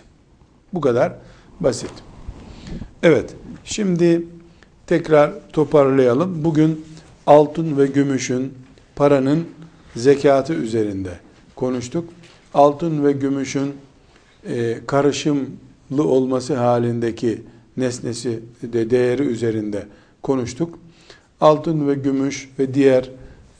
Bu 0.73 0.81
kadar 0.81 1.13
basit. 1.59 1.91
Evet, 3.03 3.35
şimdi 3.63 4.25
tekrar 4.87 5.31
toparlayalım. 5.53 6.43
Bugün 6.43 6.85
altın 7.27 7.77
ve 7.77 7.87
gümüşün, 7.87 8.53
paranın 8.95 9.47
zekatı 9.95 10.53
üzerinde 10.53 11.19
konuştuk. 11.55 12.09
Altın 12.53 13.05
ve 13.05 13.11
gümüşün 13.11 13.75
e, 14.47 14.77
karışım 14.87 15.49
olması 15.91 16.55
halindeki 16.55 17.41
nesnesi 17.77 18.39
de 18.61 18.89
değeri 18.89 19.23
üzerinde 19.23 19.85
konuştuk. 20.21 20.79
Altın 21.41 21.87
ve 21.87 21.93
gümüş 21.93 22.49
ve 22.59 22.73
diğer 22.73 23.09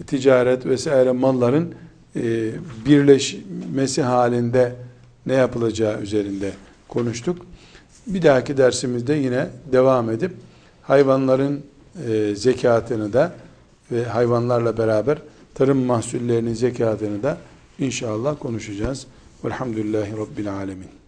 ticaret 0.07 0.65
vesaire 0.65 1.11
malların 1.11 1.73
e, 2.15 2.51
birleşmesi 2.85 4.01
halinde 4.01 4.75
ne 5.25 5.33
yapılacağı 5.33 6.01
üzerinde 6.01 6.51
konuştuk. 6.87 7.45
Bir 8.07 8.21
dahaki 8.21 8.57
dersimizde 8.57 9.13
yine 9.13 9.47
devam 9.71 10.09
edip 10.09 10.31
hayvanların 10.81 11.63
e, 12.07 12.35
zekatını 12.35 13.13
da 13.13 13.33
ve 13.91 14.05
hayvanlarla 14.05 14.77
beraber 14.77 15.17
tarım 15.55 15.77
mahsullerinin 15.77 16.53
zekatını 16.53 17.23
da 17.23 17.37
inşallah 17.79 18.39
konuşacağız. 18.39 19.07
Velhamdülillahi 19.45 20.11
Rabbil 20.17 20.53
Alemin. 20.53 21.04